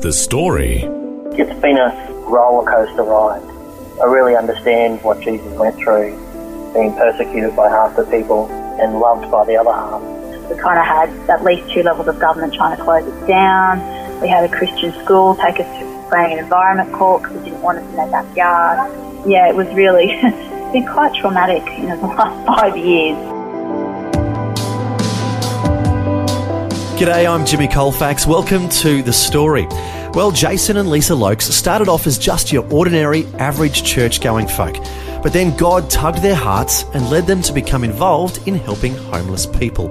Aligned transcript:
The 0.00 0.12
story. 0.12 0.82
It's 1.32 1.60
been 1.60 1.78
a 1.78 2.12
roller 2.28 2.70
coaster 2.70 3.02
ride. 3.02 3.42
I 3.98 4.04
really 4.04 4.36
understand 4.36 5.02
what 5.02 5.20
Jesus 5.22 5.50
went 5.58 5.74
through, 5.76 6.12
being 6.74 6.92
persecuted 6.92 7.56
by 7.56 7.70
half 7.70 7.96
the 7.96 8.04
people 8.04 8.46
and 8.78 9.00
loved 9.00 9.30
by 9.30 9.46
the 9.46 9.56
other 9.56 9.72
half. 9.72 10.02
We 10.50 10.56
kind 10.58 10.78
of 10.78 10.84
had 10.84 11.08
at 11.30 11.42
least 11.42 11.72
two 11.72 11.82
levels 11.82 12.08
of 12.08 12.20
government 12.20 12.52
trying 12.52 12.76
to 12.76 12.82
close 12.84 13.06
it 13.06 13.26
down. 13.26 13.80
We 14.20 14.28
had 14.28 14.44
a 14.44 14.54
Christian 14.54 14.92
school 15.02 15.34
take 15.34 15.60
us 15.60 15.78
to 15.80 16.06
planning 16.10 16.38
and 16.38 16.44
environment 16.44 16.92
court 16.92 17.22
because 17.22 17.38
they 17.38 17.50
didn't 17.50 17.62
want 17.62 17.78
us 17.78 17.88
in 17.88 17.96
their 17.96 18.10
backyard. 18.10 18.92
Yeah, 19.26 19.48
it 19.48 19.56
was 19.56 19.66
really, 19.68 20.06
been 20.72 20.86
quite 20.86 21.14
traumatic, 21.14 21.64
you 21.78 21.88
know, 21.88 21.96
the 21.96 22.06
last 22.20 22.46
five 22.46 22.76
years. 22.76 23.16
G'day, 26.96 27.30
I'm 27.30 27.44
Jimmy 27.44 27.68
Colefax. 27.68 28.26
Welcome 28.26 28.70
to 28.70 29.02
The 29.02 29.12
Story. 29.12 29.66
Well, 30.14 30.30
Jason 30.30 30.78
and 30.78 30.88
Lisa 30.88 31.14
Loakes 31.14 31.44
started 31.44 31.90
off 31.90 32.06
as 32.06 32.16
just 32.16 32.50
your 32.50 32.66
ordinary, 32.72 33.26
average 33.34 33.82
church 33.82 34.22
going 34.22 34.48
folk. 34.48 34.76
But 35.22 35.34
then 35.34 35.54
God 35.58 35.90
tugged 35.90 36.22
their 36.22 36.34
hearts 36.34 36.84
and 36.94 37.10
led 37.10 37.26
them 37.26 37.42
to 37.42 37.52
become 37.52 37.84
involved 37.84 38.48
in 38.48 38.54
helping 38.54 38.94
homeless 38.94 39.44
people. 39.44 39.88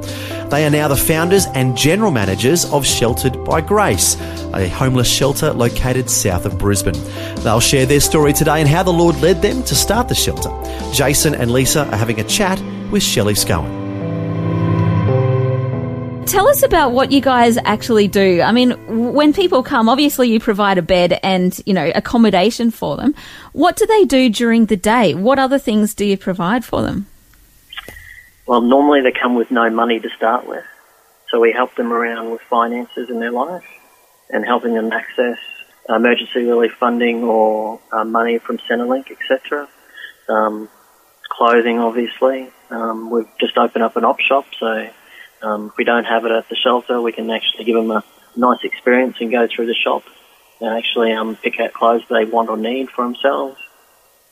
They 0.50 0.66
are 0.66 0.72
now 0.72 0.88
the 0.88 0.96
founders 0.96 1.46
and 1.54 1.78
general 1.78 2.10
managers 2.10 2.66
of 2.74 2.88
Sheltered 2.88 3.46
by 3.46 3.62
Grace, 3.62 4.20
a 4.56 4.68
homeless 4.68 5.08
shelter 5.08 5.54
located 5.54 6.10
south 6.10 6.48
of 6.48 6.58
Brisbane. 6.58 7.00
They'll 7.44 7.60
share 7.60 7.86
their 7.86 8.00
story 8.00 8.34
today 8.34 8.62
and 8.62 8.68
how 8.68 8.82
the 8.82 8.92
Lord 8.92 9.22
led 9.22 9.44
them 9.44 9.62
to 9.66 9.76
start 9.76 10.08
the 10.08 10.16
shelter. 10.16 10.50
Jason 10.92 11.36
and 11.36 11.52
Lisa 11.52 11.82
are 11.86 11.98
having 11.98 12.20
a 12.20 12.24
chat 12.24 12.60
with 12.90 13.04
Shelley 13.04 13.36
Scowen. 13.36 13.85
Tell 16.26 16.48
us 16.48 16.64
about 16.64 16.92
what 16.92 17.12
you 17.12 17.22
guys 17.22 17.58
actually 17.66 18.08
do. 18.08 18.42
I 18.42 18.52
mean, 18.52 19.14
when 19.14 19.32
people 19.32 19.62
come, 19.62 19.88
obviously 19.88 20.30
you 20.30 20.40
provide 20.40 20.80
a 20.80 20.82
bed 20.82 21.20
and, 21.22 21.58
you 21.68 21.74
know, 21.74 21.92
accommodation 21.94 22.72
for 22.72 22.98
them. 22.98 23.14
What 23.54 23.76
do 23.76 23.86
they 23.86 24.06
do 24.06 24.30
during 24.30 24.66
the 24.66 24.76
day? 24.76 25.14
What 25.14 25.38
other 25.38 25.60
things 25.60 25.94
do 25.94 26.04
you 26.04 26.18
provide 26.18 26.66
for 26.66 26.82
them? 26.82 27.06
Well, 28.48 28.62
normally 28.62 29.02
they 29.02 29.12
come 29.12 29.36
with 29.36 29.52
no 29.52 29.70
money 29.70 30.00
to 30.00 30.10
start 30.18 30.48
with. 30.48 30.66
So 31.30 31.40
we 31.40 31.52
help 31.52 31.76
them 31.76 31.94
around 31.94 32.32
with 32.32 32.42
finances 32.42 33.10
in 33.10 33.20
their 33.20 33.32
life 33.32 33.66
and 34.32 34.44
helping 34.44 34.74
them 34.74 34.92
access 34.92 35.38
emergency 35.88 36.44
relief 36.44 36.74
funding 36.80 37.24
or 37.24 37.80
uh, 37.92 38.04
money 38.04 38.40
from 38.40 38.58
Centrelink, 38.58 39.12
etc. 39.12 39.70
Um, 40.28 40.70
clothing, 41.30 41.78
obviously. 41.80 42.50
Um, 42.72 43.12
we've 43.12 43.30
just 43.40 43.58
opened 43.58 43.84
up 43.84 43.96
an 43.96 44.06
op 44.06 44.20
shop, 44.20 44.46
so 44.60 44.90
um, 45.46 45.68
if 45.68 45.78
we 45.78 45.84
don't 45.84 46.06
have 46.06 46.26
it 46.26 46.32
at 46.32 46.50
the 46.50 46.56
shelter, 46.56 47.00
we 47.00 47.12
can 47.12 47.30
actually 47.30 47.66
give 47.66 47.76
them 47.76 47.92
a 47.92 48.04
nice 48.36 48.64
experience 48.64 49.18
and 49.22 49.32
go 49.32 49.48
through 49.48 49.68
the 49.68 49.76
shop 49.76 50.04
and 50.60 50.78
actually 50.78 51.12
um, 51.12 51.36
pick 51.36 51.60
out 51.60 51.74
clothes 51.74 52.04
they 52.10 52.26
want 52.26 52.50
or 52.50 52.58
need 52.58 52.90
for 52.90 53.06
themselves. 53.06 53.58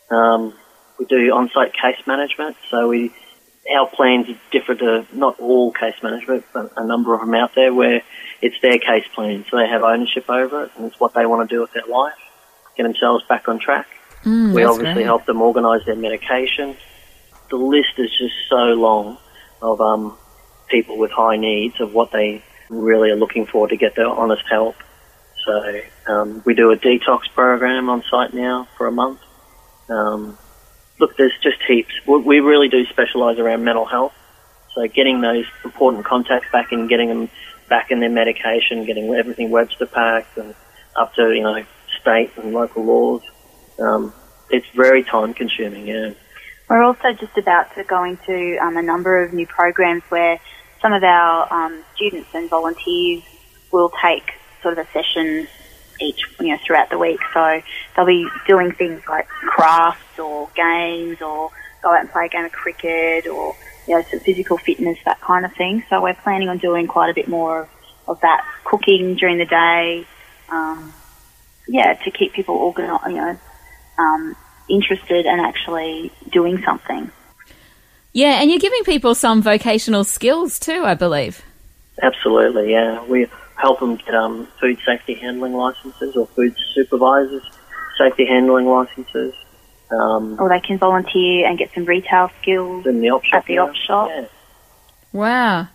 Um, 0.09 0.53
we 0.97 1.05
do 1.05 1.31
on-site 1.33 1.73
case 1.73 2.05
management, 2.07 2.57
so 2.69 2.87
we 2.87 3.11
our 3.71 3.87
plans 3.87 4.27
differ 4.51 4.75
to 4.75 5.05
not 5.13 5.39
all 5.39 5.71
case 5.71 5.95
management, 6.03 6.45
but 6.53 6.73
a 6.75 6.85
number 6.85 7.13
of 7.13 7.21
them 7.21 7.33
out 7.33 7.55
there 7.55 7.73
where 7.73 8.01
it's 8.41 8.59
their 8.61 8.77
case 8.77 9.07
plan, 9.13 9.45
so 9.49 9.57
they 9.57 9.67
have 9.67 9.83
ownership 9.83 10.29
over 10.29 10.65
it 10.65 10.71
and 10.75 10.85
it's 10.85 10.99
what 10.99 11.13
they 11.13 11.25
want 11.25 11.47
to 11.47 11.55
do 11.55 11.61
with 11.61 11.71
their 11.71 11.85
life, 11.85 12.13
get 12.75 12.83
themselves 12.83 13.23
back 13.29 13.47
on 13.47 13.59
track. 13.59 13.87
Mm, 14.23 14.53
we 14.53 14.63
obviously 14.63 14.95
great. 14.95 15.05
help 15.05 15.25
them 15.25 15.41
organise 15.41 15.85
their 15.85 15.95
medication. 15.95 16.75
The 17.49 17.55
list 17.55 17.97
is 17.97 18.09
just 18.17 18.35
so 18.49 18.73
long 18.73 19.17
of 19.61 19.79
um, 19.79 20.17
people 20.73 20.97
with 20.97 21.11
high 21.11 21.37
needs 21.37 21.79
of 21.79 21.93
what 21.93 22.11
they 22.11 22.43
really 22.69 23.11
are 23.11 23.15
looking 23.15 23.45
for 23.45 23.67
to 23.67 23.77
get 23.77 23.95
their 23.95 24.07
honest 24.07 24.43
help. 24.49 24.75
So 25.45 25.81
um, 26.07 26.41
we 26.45 26.55
do 26.55 26.71
a 26.71 26.77
detox 26.77 27.29
program 27.35 27.89
on 27.89 28.03
site 28.09 28.33
now 28.33 28.67
for 28.75 28.87
a 28.87 28.91
month. 28.91 29.19
Um, 29.87 30.37
look, 30.99 31.15
there's 31.15 31.37
just 31.43 31.61
heaps. 31.67 31.93
We, 32.07 32.39
really 32.39 32.69
do 32.69 32.85
specialise 32.87 33.37
around 33.37 33.63
mental 33.63 33.85
health. 33.85 34.13
So 34.73 34.87
getting 34.87 35.21
those 35.21 35.45
important 35.63 36.05
contacts 36.05 36.47
back 36.51 36.71
and 36.71 36.89
getting 36.89 37.09
them 37.09 37.29
back 37.69 37.91
in 37.91 37.99
their 37.99 38.09
medication, 38.09 38.85
getting 38.85 39.13
everything 39.13 39.51
Webster 39.51 39.85
packed 39.85 40.37
and 40.37 40.55
up 40.95 41.13
to 41.15 41.31
you 41.31 41.43
know 41.43 41.63
state 42.01 42.31
and 42.37 42.53
local 42.53 42.83
laws. 42.83 43.21
Um, 43.79 44.13
it's 44.49 44.67
very 44.75 45.03
time 45.03 45.33
consuming. 45.33 45.87
Yeah. 45.87 46.13
We're 46.69 46.83
also 46.83 47.13
just 47.13 47.37
about 47.37 47.75
to 47.75 47.83
go 47.83 48.03
into 48.03 48.57
um, 48.61 48.77
a 48.77 48.81
number 48.81 49.23
of 49.23 49.33
new 49.33 49.45
programs 49.45 50.03
where 50.09 50.39
some 50.83 50.93
of 50.93 51.03
our 51.03 51.51
um, 51.51 51.83
students 51.95 52.29
and 52.35 52.49
volunteers 52.49 53.23
will 53.71 53.91
take 54.03 54.33
sort 54.61 54.77
of 54.77 54.85
a 54.85 54.91
session 54.91 55.47
each, 56.01 56.21
you 56.39 56.49
know, 56.49 56.57
throughout 56.63 56.89
the 56.89 56.97
week. 56.99 57.19
So 57.33 57.61
they'll 57.95 58.05
be 58.05 58.27
doing 58.47 58.73
things 58.73 59.01
like 59.07 59.27
crafts 59.29 60.19
or 60.19 60.49
games 60.55 61.21
or 61.21 61.49
go 61.81 61.93
out 61.93 62.01
and 62.01 62.11
play 62.11 62.25
a 62.25 62.29
game 62.29 62.45
of 62.45 62.51
cricket 62.51 63.27
or, 63.27 63.55
you 63.87 63.95
know, 63.95 64.03
some 64.11 64.19
physical 64.19 64.57
fitness, 64.57 64.99
that 65.05 65.21
kind 65.21 65.45
of 65.45 65.53
thing. 65.53 65.83
So 65.89 66.01
we're 66.01 66.15
planning 66.15 66.49
on 66.49 66.57
doing 66.57 66.87
quite 66.87 67.09
a 67.09 67.13
bit 67.13 67.29
more 67.29 67.69
of, 68.07 68.19
that 68.19 68.45
cooking 68.65 69.15
during 69.15 69.37
the 69.37 69.45
day. 69.45 70.05
Um, 70.49 70.93
yeah, 71.67 71.93
to 71.93 72.11
keep 72.11 72.33
people 72.33 72.55
organised, 72.55 73.07
you 73.07 73.15
know, 73.15 73.37
um, 73.97 74.35
interested 74.69 75.25
and 75.25 75.39
actually 75.39 76.11
doing 76.29 76.61
something. 76.65 77.09
Yeah, 78.13 78.41
and 78.41 78.49
you're 78.49 78.59
giving 78.59 78.83
people 78.83 79.15
some 79.15 79.41
vocational 79.41 80.03
skills 80.03 80.59
too, 80.59 80.83
I 80.85 80.93
believe. 80.93 81.41
Absolutely, 82.01 82.71
yeah. 82.71 83.03
We 83.05 83.27
help 83.55 83.79
them 83.79 83.95
get 83.97 84.13
um, 84.15 84.47
food 84.59 84.77
safety 84.85 85.15
handling 85.15 85.53
licenses 85.53 86.15
or 86.15 86.27
food 86.27 86.55
supervisors 86.73 87.43
safety 87.97 88.25
handling 88.25 88.65
licenses. 88.67 89.33
Um, 89.91 90.37
Or 90.39 90.49
they 90.49 90.59
can 90.59 90.77
volunteer 90.77 91.45
and 91.47 91.57
get 91.57 91.71
some 91.73 91.85
retail 91.85 92.31
skills. 92.41 92.85
in 92.85 93.01
the 93.01 93.09
op 93.09 93.23
shop. 93.23 93.39
At 93.39 93.45
the 93.45 93.53
yeah. 93.53 93.61
op 93.61 93.75
shop. 93.75 94.09
Yeah. 94.09 94.25
Wow. 95.11 95.67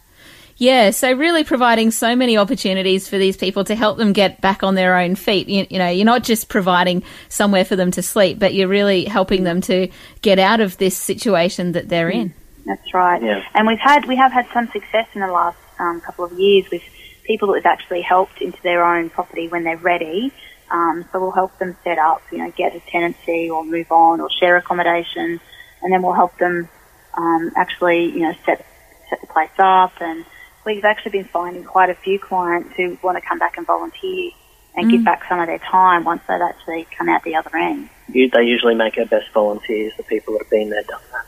Yeah, 0.59 0.91
so 0.91 1.13
really 1.13 1.45
providing 1.45 1.93
so 1.93 2.17
many 2.17 2.37
opportunities 2.37 3.09
for 3.09 3.17
these 3.17 3.37
people 3.37 3.63
to 3.65 3.77
help 3.77 3.97
them 3.97 4.13
get 4.13 4.41
back 4.41 4.65
on 4.65 4.75
their 4.75 4.97
own 4.97 5.15
feet. 5.15 5.49
You, 5.49 5.69
you 5.71 5.79
know, 5.79 5.89
you're 5.89 6.05
not 6.05 6.25
just 6.25 6.49
providing 6.49 7.05
somewhere 7.29 7.65
for 7.65 7.77
them 7.77 7.93
to 7.93 8.03
sleep, 8.03 8.41
but 8.41 8.55
you're 8.55 8.69
really 8.69 9.05
helping 9.05 9.45
them 9.45 9.61
to 9.63 9.89
get 10.21 10.41
out 10.41 10.61
of 10.61 10.77
this 10.79 10.99
situation 10.99 11.73
that 11.73 11.89
they're 11.89 12.11
in. 12.11 12.35
That's 12.67 12.93
right. 12.93 13.23
Yeah. 13.23 13.45
And 13.55 13.69
we've 13.69 13.79
had 13.79 14.07
we 14.07 14.17
have 14.17 14.33
had 14.33 14.47
some 14.53 14.67
success 14.69 15.07
in 15.15 15.21
the 15.21 15.33
last 15.33 15.59
um, 15.79 16.01
couple 16.01 16.25
of 16.25 16.33
years 16.33 16.69
with 16.73 16.83
people 17.23 17.49
that 17.49 17.55
we've 17.55 17.67
actually 17.67 18.03
helped 18.03 18.43
into 18.43 18.61
their 18.63 18.85
own 18.85 19.11
property 19.11 19.47
when 19.47 19.63
they're 19.63 19.77
ready. 19.77 20.33
Um, 20.73 21.05
so 21.13 21.21
we'll 21.21 21.31
help 21.31 21.57
them 21.59 21.77
set 21.85 21.99
up, 21.99 22.21
you 22.33 22.39
know, 22.39 22.51
get 22.51 22.75
a 22.75 22.81
tenancy 22.81 23.49
or 23.49 23.65
move 23.65 23.93
on 23.93 24.21
or 24.21 24.29
share 24.29 24.57
accommodation, 24.57 25.41
and 25.83 25.93
then 25.93 26.03
we'll 26.03 26.13
help 26.13 26.37
them 26.39 26.69
um, 27.15 27.53
actually, 27.57 28.07
you 28.07 28.21
know, 28.21 28.35
set 28.45 28.67
set 29.09 29.21
the 29.21 29.29
place 29.29 29.49
up. 29.59 29.93
And 30.01 30.25
we've 30.69 30.85
actually 30.85 31.13
been 31.13 31.25
finding 31.25 31.65
quite 31.65 31.89
a 31.89 31.95
few 31.95 32.19
clients 32.19 32.77
who 32.77 32.99
want 33.03 33.17
to 33.17 33.27
come 33.27 33.39
back 33.39 33.57
and 33.57 33.67
volunteer 33.67 34.31
and 34.77 34.91
give 34.91 35.03
back 35.03 35.25
some 35.27 35.41
of 35.41 35.47
their 35.47 35.59
time 35.59 36.05
once 36.05 36.21
they've 36.29 36.41
actually 36.41 36.87
come 36.97 37.09
out 37.09 37.25
the 37.25 37.35
other 37.35 37.57
end. 37.57 37.89
You, 38.13 38.29
they 38.29 38.43
usually 38.43 38.75
make 38.75 38.99
our 38.99 39.07
best 39.07 39.31
volunteers, 39.33 39.95
the 39.97 40.03
people 40.03 40.35
that 40.35 40.45
have 40.45 40.51
been 40.51 40.69
there, 40.69 40.83
done 40.83 41.01
that. 41.13 41.25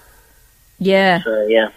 Yeah, 0.79 1.23
So, 1.23 1.47
yeah. 1.47 1.71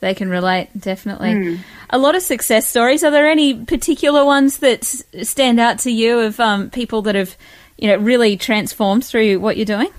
they 0.00 0.14
can 0.14 0.28
relate, 0.28 0.68
definitely. 0.76 1.60
A 1.90 1.96
lot 1.98 2.16
of 2.16 2.22
success 2.22 2.68
stories. 2.68 3.04
Are 3.04 3.10
there 3.12 3.28
any 3.28 3.64
particular 3.64 4.24
ones 4.24 4.58
that 4.58 4.84
stand 4.84 5.60
out 5.60 5.78
to 5.80 5.90
you 5.90 6.18
of 6.18 6.40
um, 6.40 6.70
people 6.70 7.02
that 7.02 7.14
have, 7.14 7.36
you 7.78 7.88
know, 7.88 7.96
really 7.96 8.36
transformed 8.36 9.04
through 9.04 9.38
what 9.38 9.56
you're 9.56 9.64
doing? 9.64 9.90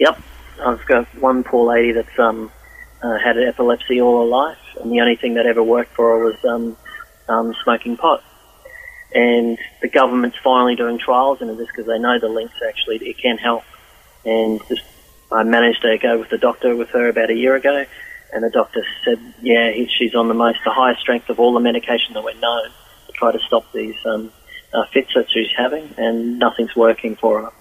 Yep. 0.00 0.20
I've 0.62 0.84
got 0.86 1.06
one 1.14 1.42
poor 1.42 1.72
lady 1.74 1.92
that's 1.92 2.18
um, 2.18 2.50
uh, 3.02 3.18
had 3.18 3.38
epilepsy 3.38 4.00
all 4.00 4.20
her 4.20 4.28
life, 4.28 4.58
and 4.80 4.90
the 4.90 5.00
only 5.00 5.16
thing 5.16 5.34
that 5.34 5.46
ever 5.46 5.62
worked 5.62 5.94
for 5.94 6.18
her 6.18 6.24
was 6.24 6.44
um, 6.44 6.76
um, 7.28 7.54
smoking 7.62 7.96
pot. 7.96 8.22
And 9.12 9.58
the 9.82 9.88
government's 9.88 10.36
finally 10.42 10.76
doing 10.76 10.98
trials 10.98 11.40
into 11.40 11.54
this 11.54 11.66
because 11.66 11.86
they 11.86 11.98
know 11.98 12.18
the 12.18 12.28
links 12.28 12.54
actually 12.66 12.96
it 12.96 13.18
can 13.18 13.38
help. 13.38 13.64
And 14.24 14.60
just, 14.68 14.82
I 15.32 15.42
managed 15.42 15.82
to 15.82 15.98
go 15.98 16.18
with 16.18 16.30
the 16.30 16.38
doctor 16.38 16.76
with 16.76 16.90
her 16.90 17.08
about 17.08 17.30
a 17.30 17.34
year 17.34 17.56
ago, 17.56 17.84
and 18.32 18.44
the 18.44 18.50
doctor 18.50 18.84
said, 19.04 19.18
yeah, 19.42 19.72
he, 19.72 19.86
she's 19.86 20.14
on 20.14 20.28
the 20.28 20.34
most, 20.34 20.60
the 20.64 20.70
highest 20.70 21.00
strength 21.00 21.28
of 21.30 21.40
all 21.40 21.54
the 21.54 21.60
medication 21.60 22.14
that 22.14 22.22
we're 22.22 22.34
known 22.34 22.68
to 23.06 23.12
try 23.12 23.32
to 23.32 23.38
stop 23.40 23.72
these 23.72 23.96
um, 24.04 24.32
uh, 24.72 24.84
fits 24.92 25.10
that 25.14 25.30
she's 25.30 25.50
having, 25.56 25.92
and 25.96 26.38
nothing's 26.38 26.76
working 26.76 27.16
for 27.16 27.42
her. 27.42 27.52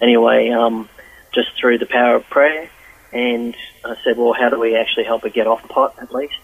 Anyway, 0.00 0.50
um, 0.50 0.88
just 1.34 1.50
through 1.58 1.78
the 1.78 1.86
power 1.86 2.16
of 2.16 2.28
prayer, 2.30 2.70
and 3.12 3.54
I 3.84 3.96
said, 4.02 4.16
well, 4.16 4.32
how 4.32 4.48
do 4.48 4.58
we 4.58 4.76
actually 4.76 5.04
help 5.04 5.22
her 5.22 5.28
get 5.28 5.46
off 5.46 5.66
pot 5.68 5.94
at 6.00 6.12
least? 6.12 6.34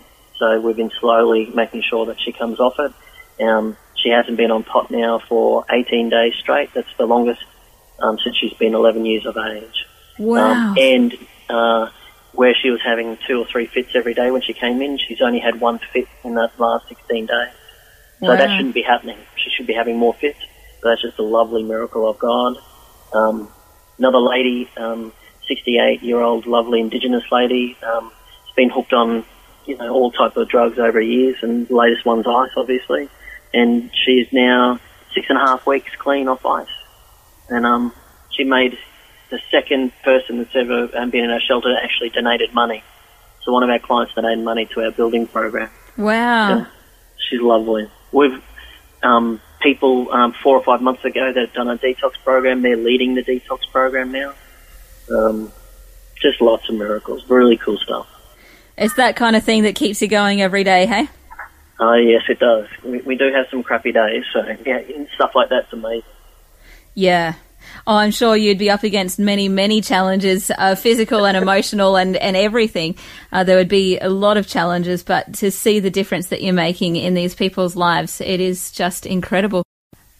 So 0.40 0.58
we've 0.58 0.76
been 0.76 0.90
slowly 0.98 1.52
making 1.54 1.82
sure 1.82 2.06
that 2.06 2.18
she 2.18 2.32
comes 2.32 2.58
off 2.58 2.74
it. 2.78 3.44
Um, 3.44 3.76
she 3.94 4.08
hasn't 4.08 4.36
been 4.38 4.50
on 4.50 4.64
pot 4.64 4.90
now 4.90 5.20
for 5.28 5.64
18 5.70 6.08
days 6.08 6.32
straight. 6.40 6.72
That's 6.74 6.88
the 6.98 7.04
longest 7.06 7.44
um, 7.98 8.18
since 8.24 8.36
she's 8.38 8.54
been 8.54 8.74
11 8.74 9.04
years 9.04 9.26
of 9.26 9.36
age. 9.36 9.86
Wow. 10.18 10.52
Um, 10.52 10.74
and 10.78 11.14
uh, 11.50 11.90
where 12.32 12.54
she 12.54 12.70
was 12.70 12.80
having 12.82 13.18
two 13.28 13.38
or 13.40 13.46
three 13.46 13.66
fits 13.66 13.90
every 13.94 14.14
day 14.14 14.30
when 14.30 14.40
she 14.40 14.54
came 14.54 14.80
in, 14.80 14.98
she's 14.98 15.20
only 15.20 15.40
had 15.40 15.60
one 15.60 15.78
fit 15.92 16.08
in 16.24 16.34
that 16.36 16.58
last 16.58 16.88
16 16.88 17.26
days. 17.26 17.48
So 18.20 18.28
Wow. 18.28 18.36
that 18.36 18.56
shouldn't 18.56 18.74
be 18.74 18.82
happening. 18.82 19.18
She 19.36 19.50
should 19.50 19.66
be 19.66 19.74
having 19.74 19.98
more 19.98 20.14
fits. 20.14 20.38
But 20.82 20.90
that's 20.90 21.02
just 21.02 21.18
a 21.18 21.22
lovely 21.22 21.62
miracle 21.62 22.08
of 22.08 22.18
God. 22.18 22.56
Um, 23.12 23.48
another 23.98 24.18
lady, 24.18 24.68
um, 24.78 25.12
68 25.48 26.02
year 26.02 26.20
old 26.20 26.46
lovely 26.46 26.80
Indigenous 26.80 27.24
lady, 27.30 27.76
um, 27.82 28.04
has 28.10 28.54
been 28.56 28.70
hooked 28.70 28.94
on, 28.94 29.24
you 29.66 29.76
know, 29.76 29.92
all 29.92 30.10
type 30.10 30.36
of 30.36 30.48
drugs 30.48 30.78
over 30.78 31.00
years, 31.00 31.36
and 31.42 31.68
the 31.68 31.74
latest 31.74 32.04
one's 32.04 32.26
ice, 32.26 32.50
obviously. 32.56 33.08
And 33.52 33.90
she 34.04 34.12
is 34.12 34.32
now 34.32 34.78
six 35.14 35.26
and 35.28 35.38
a 35.38 35.40
half 35.40 35.66
weeks 35.66 35.90
clean 35.98 36.28
off 36.28 36.44
ice. 36.46 36.68
And 37.48 37.66
um, 37.66 37.92
she 38.30 38.44
made 38.44 38.78
the 39.30 39.40
second 39.50 39.92
person 40.02 40.38
that's 40.38 40.54
ever 40.54 40.88
um, 40.96 41.10
been 41.10 41.24
in 41.24 41.30
our 41.30 41.40
shelter 41.40 41.74
actually 41.82 42.10
donated 42.10 42.52
money. 42.54 42.82
So 43.42 43.52
one 43.52 43.62
of 43.62 43.70
our 43.70 43.78
clients 43.78 44.14
donated 44.14 44.44
money 44.44 44.66
to 44.74 44.82
our 44.82 44.90
building 44.90 45.26
program. 45.26 45.70
Wow. 45.96 46.48
Yeah. 46.48 46.66
She's 47.28 47.40
lovely. 47.40 47.90
We've 48.12 48.42
um, 49.02 49.40
people 49.60 50.10
um, 50.12 50.34
four 50.42 50.56
or 50.56 50.64
five 50.64 50.82
months 50.82 51.04
ago 51.04 51.32
that 51.32 51.40
have 51.40 51.52
done 51.52 51.68
a 51.68 51.76
detox 51.76 52.12
program. 52.24 52.62
They're 52.62 52.76
leading 52.76 53.14
the 53.14 53.22
detox 53.22 53.60
program 53.70 54.12
now. 54.12 54.34
Um, 55.10 55.52
just 56.20 56.40
lots 56.40 56.68
of 56.68 56.74
miracles. 56.76 57.28
Really 57.28 57.56
cool 57.56 57.78
stuff. 57.78 58.06
It's 58.80 58.94
that 58.94 59.14
kind 59.14 59.36
of 59.36 59.44
thing 59.44 59.64
that 59.64 59.74
keeps 59.74 60.00
you 60.00 60.08
going 60.08 60.40
every 60.40 60.64
day, 60.64 60.86
hey? 60.86 61.06
Oh 61.78 61.94
yes, 61.94 62.22
it 62.30 62.38
does. 62.38 62.66
We, 62.82 63.00
we 63.02 63.14
do 63.14 63.30
have 63.30 63.46
some 63.50 63.62
crappy 63.62 63.92
days, 63.92 64.24
so 64.32 64.42
yeah, 64.64 64.80
stuff 65.14 65.32
like 65.34 65.50
that's 65.50 65.70
amazing. 65.72 66.02
Yeah. 66.94 67.34
Oh, 67.86 67.96
I'm 67.96 68.10
sure 68.10 68.34
you'd 68.34 68.58
be 68.58 68.70
up 68.70 68.82
against 68.82 69.18
many, 69.18 69.48
many 69.48 69.82
challenges, 69.82 70.50
uh, 70.56 70.74
physical 70.74 71.26
and 71.26 71.36
emotional 71.36 71.96
and, 71.96 72.16
and 72.16 72.36
everything. 72.36 72.96
Uh, 73.30 73.44
there 73.44 73.56
would 73.58 73.68
be 73.68 73.98
a 73.98 74.08
lot 74.08 74.38
of 74.38 74.46
challenges, 74.46 75.02
but 75.02 75.34
to 75.34 75.50
see 75.50 75.78
the 75.78 75.90
difference 75.90 76.28
that 76.28 76.42
you're 76.42 76.54
making 76.54 76.96
in 76.96 77.12
these 77.12 77.34
people's 77.34 77.76
lives, 77.76 78.22
it 78.22 78.40
is 78.40 78.72
just 78.72 79.04
incredible. 79.04 79.62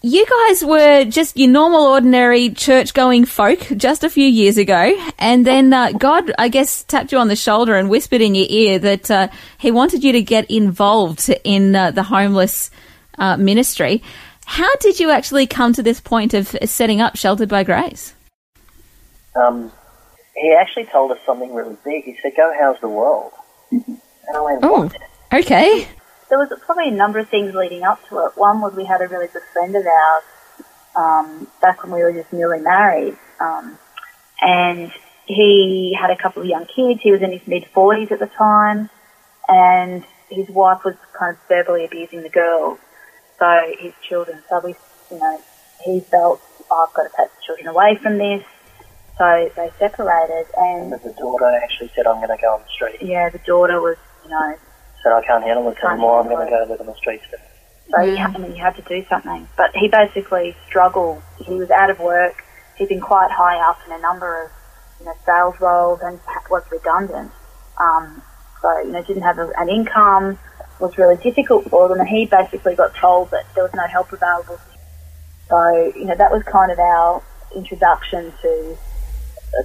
You 0.02 0.24
guys 0.24 0.64
were 0.64 1.04
just 1.04 1.36
your 1.36 1.50
normal, 1.50 1.82
ordinary 1.82 2.48
church 2.48 2.94
going 2.94 3.26
folk 3.26 3.68
just 3.76 4.02
a 4.02 4.08
few 4.08 4.24
years 4.26 4.56
ago, 4.56 4.98
and 5.18 5.46
then 5.46 5.74
uh, 5.74 5.92
God, 5.92 6.32
I 6.38 6.48
guess, 6.48 6.84
tapped 6.84 7.12
you 7.12 7.18
on 7.18 7.28
the 7.28 7.36
shoulder 7.36 7.76
and 7.76 7.90
whispered 7.90 8.22
in 8.22 8.34
your 8.34 8.46
ear 8.48 8.78
that 8.78 9.10
uh, 9.10 9.28
He 9.58 9.70
wanted 9.70 10.02
you 10.02 10.12
to 10.12 10.22
get 10.22 10.50
involved 10.50 11.28
in 11.44 11.76
uh, 11.76 11.90
the 11.90 12.02
homeless 12.02 12.70
uh, 13.18 13.36
ministry. 13.36 14.02
How 14.46 14.74
did 14.76 15.00
you 15.00 15.10
actually 15.10 15.46
come 15.46 15.74
to 15.74 15.82
this 15.82 16.00
point 16.00 16.32
of 16.32 16.48
setting 16.64 17.02
up 17.02 17.16
Sheltered 17.16 17.50
by 17.50 17.62
Grace? 17.62 18.14
Um, 19.36 19.70
he 20.34 20.56
actually 20.58 20.86
told 20.86 21.12
us 21.12 21.18
something 21.26 21.52
really 21.52 21.76
big. 21.84 22.04
He 22.04 22.16
said, 22.22 22.32
"Go 22.38 22.50
house 22.58 22.78
the 22.80 22.88
world." 22.88 23.32
And 23.70 24.00
I 24.34 24.40
went, 24.40 24.64
Oh, 24.64 24.84
"What?" 24.84 24.96
okay. 25.30 25.86
There 26.30 26.38
was 26.38 26.48
probably 26.64 26.88
a 26.88 26.96
number 26.96 27.18
of 27.18 27.28
things 27.28 27.52
leading 27.54 27.82
up 27.82 27.98
to 28.08 28.18
it. 28.24 28.32
One 28.36 28.60
was 28.62 28.72
we 28.74 28.86
had 28.86 29.02
a 29.02 29.08
really 29.08 29.26
good 29.26 29.42
friend 29.52 29.74
of 29.74 29.82
ours 29.84 30.24
um, 30.96 31.46
back 31.60 31.82
when 31.82 31.92
we 31.92 32.00
were 32.02 32.12
just 32.12 32.32
newly 32.32 32.60
married, 32.60 33.18
um, 33.40 33.78
and 34.40 34.90
he 35.26 35.96
had 36.00 36.10
a 36.10 36.16
couple 36.16 36.42
of 36.42 36.48
young 36.48 36.66
kids. 36.66 37.00
He 37.02 37.10
was 37.12 37.20
in 37.20 37.32
his 37.32 37.46
mid 37.46 37.66
forties 37.74 38.08
at 38.12 38.20
the 38.20 38.30
time, 38.38 38.88
and 39.48 40.04
his 40.30 40.48
wife 40.48 40.82
was 40.84 40.94
kind 41.18 41.36
of 41.36 41.42
verbally 41.48 41.84
abusing 41.84 42.22
the 42.22 42.30
girls, 42.30 42.78
so 43.38 43.46
his 43.78 43.92
children. 44.08 44.42
So 44.48 44.60
we, 44.64 44.74
you 45.10 45.18
know, 45.18 45.40
he 45.84 46.00
felt 46.10 46.40
oh, 46.70 46.86
I've 46.88 46.94
got 46.94 47.10
to 47.10 47.14
take 47.18 47.30
the 47.34 47.42
children 47.46 47.66
away 47.68 47.98
from 48.00 48.18
this. 48.18 48.44
So 49.18 49.50
they 49.54 49.70
separated, 49.78 50.46
and 50.56 50.90
But 50.90 51.02
the 51.02 51.12
daughter 51.12 51.50
actually 51.62 51.90
said, 51.94 52.06
"I'm 52.06 52.24
going 52.24 52.30
to 52.30 52.40
go 52.40 52.54
on 52.54 52.62
the 52.62 52.72
street." 52.72 53.02
yeah, 53.02 53.28
the 53.28 53.42
daughter 53.44 53.80
was, 53.80 53.98
you 54.24 54.30
know, 54.30 54.54
Said, 55.02 55.12
"I 55.12 55.22
can't 55.26 55.44
handle 55.44 55.64
this 55.70 55.78
anymore. 55.84 56.20
I'm 56.20 56.28
going 56.28 56.44
to 56.44 56.50
go 56.50 56.64
live 56.68 56.80
on 56.80 56.86
the 56.86 56.94
streets." 56.96 57.24
now." 57.32 57.38
So 57.90 58.02
you, 58.06 58.16
ha- 58.22 58.32
I 58.34 58.38
mean, 58.38 58.54
you 58.54 58.62
had 58.62 58.76
to 58.76 58.82
do 58.86 59.02
something. 59.08 59.48
But 59.56 59.74
he 59.74 59.88
basically 59.88 60.54
struggled. 60.68 61.22
He 61.38 61.54
was 61.58 61.70
out 61.70 61.90
of 61.90 61.98
work. 61.98 62.34
He'd 62.76 62.88
been 62.88 63.00
quite 63.00 63.30
high 63.30 63.58
up 63.58 63.78
in 63.86 63.92
a 63.92 64.00
number 64.00 64.44
of 64.44 64.50
you 65.00 65.06
know 65.06 65.14
sales 65.26 65.54
roles 65.60 66.00
and 66.02 66.20
was 66.50 66.62
redundant. 66.70 67.32
Um, 67.80 68.22
so 68.62 68.68
you 68.84 68.92
know 68.92 69.02
didn't 69.02 69.22
have 69.22 69.38
a, 69.38 69.50
an 69.56 69.68
income. 69.68 70.38
Was 70.80 70.96
really 70.96 71.16
difficult 71.20 71.68
for 71.68 71.88
them, 71.88 72.00
and 72.00 72.08
he 72.08 72.24
basically 72.24 72.74
got 72.74 72.94
told 72.96 73.30
that 73.32 73.44
there 73.54 73.64
was 73.64 73.72
no 73.74 73.84
help 73.92 74.08
available. 74.12 74.58
So 75.48 75.92
you 75.96 76.06
know 76.06 76.16
that 76.16 76.30
was 76.30 76.42
kind 76.50 76.72
of 76.72 76.78
our 76.78 77.22
introduction 77.54 78.32
to 78.40 78.78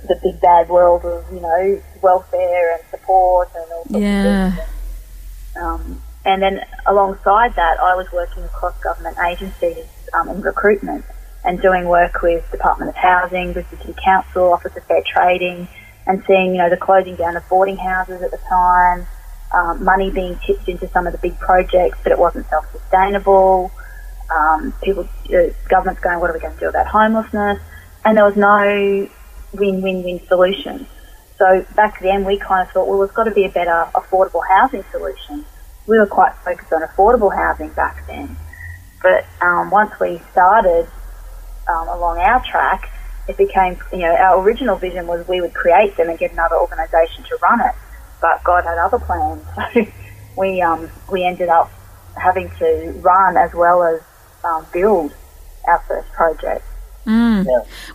the 0.08 0.16
big 0.24 0.42
bad 0.42 0.68
world 0.68 1.06
of 1.06 1.24
you 1.32 1.40
know 1.40 1.82
welfare 2.02 2.74
and 2.76 2.84
support 2.90 3.50
and 3.56 3.72
all 3.72 3.86
sorts 3.86 4.04
Yeah. 4.04 4.48
of 4.48 4.54
things. 4.56 4.85
Um, 5.56 6.02
and 6.26 6.42
then 6.42 6.62
alongside 6.88 7.56
that, 7.56 7.80
I 7.80 7.96
was 7.96 8.08
working 8.12 8.44
across 8.44 8.78
government 8.82 9.18
agencies 9.20 9.86
um, 10.14 10.30
in 10.30 10.42
recruitment 10.42 11.06
and 11.44 11.62
doing 11.62 11.86
work 11.86 12.22
with 12.24 12.50
Department 12.52 12.90
of 12.90 12.96
Housing, 12.96 13.54
Brisbane 13.54 13.80
City 13.80 13.96
Council, 14.04 14.54
Office 14.54 14.76
of 14.76 14.84
Fair 14.86 15.04
Trading, 15.06 15.68
and 16.08 16.24
seeing 16.26 16.54
you 16.54 16.58
know 16.58 16.70
the 16.70 16.78
closing 16.78 17.16
down 17.16 17.38
of 17.38 17.48
boarding 17.48 17.78
houses 17.78 18.22
at 18.22 18.32
the 18.32 18.40
time, 18.50 19.06
um, 19.54 19.84
money 19.84 20.10
being 20.10 20.40
tipped 20.46 20.68
into 20.68 20.90
some 20.90 21.06
of 21.06 21.14
the 21.14 21.20
big 21.20 21.38
projects, 21.40 22.00
but 22.04 22.12
it 22.12 22.18
wasn't 22.18 22.48
self-sustainable. 22.50 23.72
Um, 24.36 24.74
people, 24.84 25.08
uh, 25.30 25.54
governments 25.70 26.02
going, 26.02 26.20
what 26.20 26.32
are 26.32 26.34
we 26.34 26.40
going 26.40 26.56
to 26.56 26.60
do 26.60 26.70
about 26.70 26.88
homelessness? 26.88 27.60
And 28.04 28.18
there 28.18 28.26
was 28.26 28.36
no 28.36 29.08
win-win-win 29.54 30.26
solution. 30.28 30.88
So 31.38 31.66
back 31.76 32.00
then 32.00 32.24
we 32.26 32.38
kind 32.38 32.66
of 32.66 32.72
thought, 32.74 32.88
well, 32.88 33.00
there's 33.00 33.12
got 33.12 33.26
to 33.26 33.32
be 33.32 33.46
a 33.46 33.50
better 33.50 33.90
affordable 33.94 34.42
housing 34.48 34.84
solution. 34.92 35.46
We 35.86 36.00
were 36.00 36.08
quite 36.08 36.34
focused 36.44 36.72
on 36.72 36.82
affordable 36.82 37.34
housing 37.34 37.70
back 37.72 38.08
then. 38.08 38.38
But 39.02 39.26
um, 39.42 39.70
once 39.70 39.92
we 40.00 40.22
started 40.32 40.88
um, 41.68 41.88
along 41.90 42.20
our 42.20 42.44
track, 42.44 42.90
it 43.28 43.38
became, 43.38 43.78
you 43.92 44.00
know, 44.00 44.16
our 44.16 44.42
original 44.42 44.78
vision 44.78 45.08
was 45.08 45.28
we 45.28 45.42
would 45.42 45.54
create 45.54 45.98
them 45.98 46.10
and 46.10 46.18
get 46.18 46.32
another 46.32 46.56
organisation 46.56 47.24
to 47.26 47.38
run 47.42 47.60
it. 47.62 47.76
But 48.22 48.44
God 48.44 48.64
had 48.64 48.78
other 48.78 49.00
plans. 49.00 49.46
So 50.36 50.42
we, 50.42 50.62
um, 50.62 50.90
we 51.10 51.24
ended 51.26 51.48
up 51.48 51.72
having 52.18 52.50
to 52.60 52.92
run 53.02 53.38
as 53.38 53.54
well 53.54 53.84
as 53.84 54.02
um, 54.44 54.66
build 54.74 55.14
our 55.66 55.80
first 55.88 56.12
project. 56.12 56.66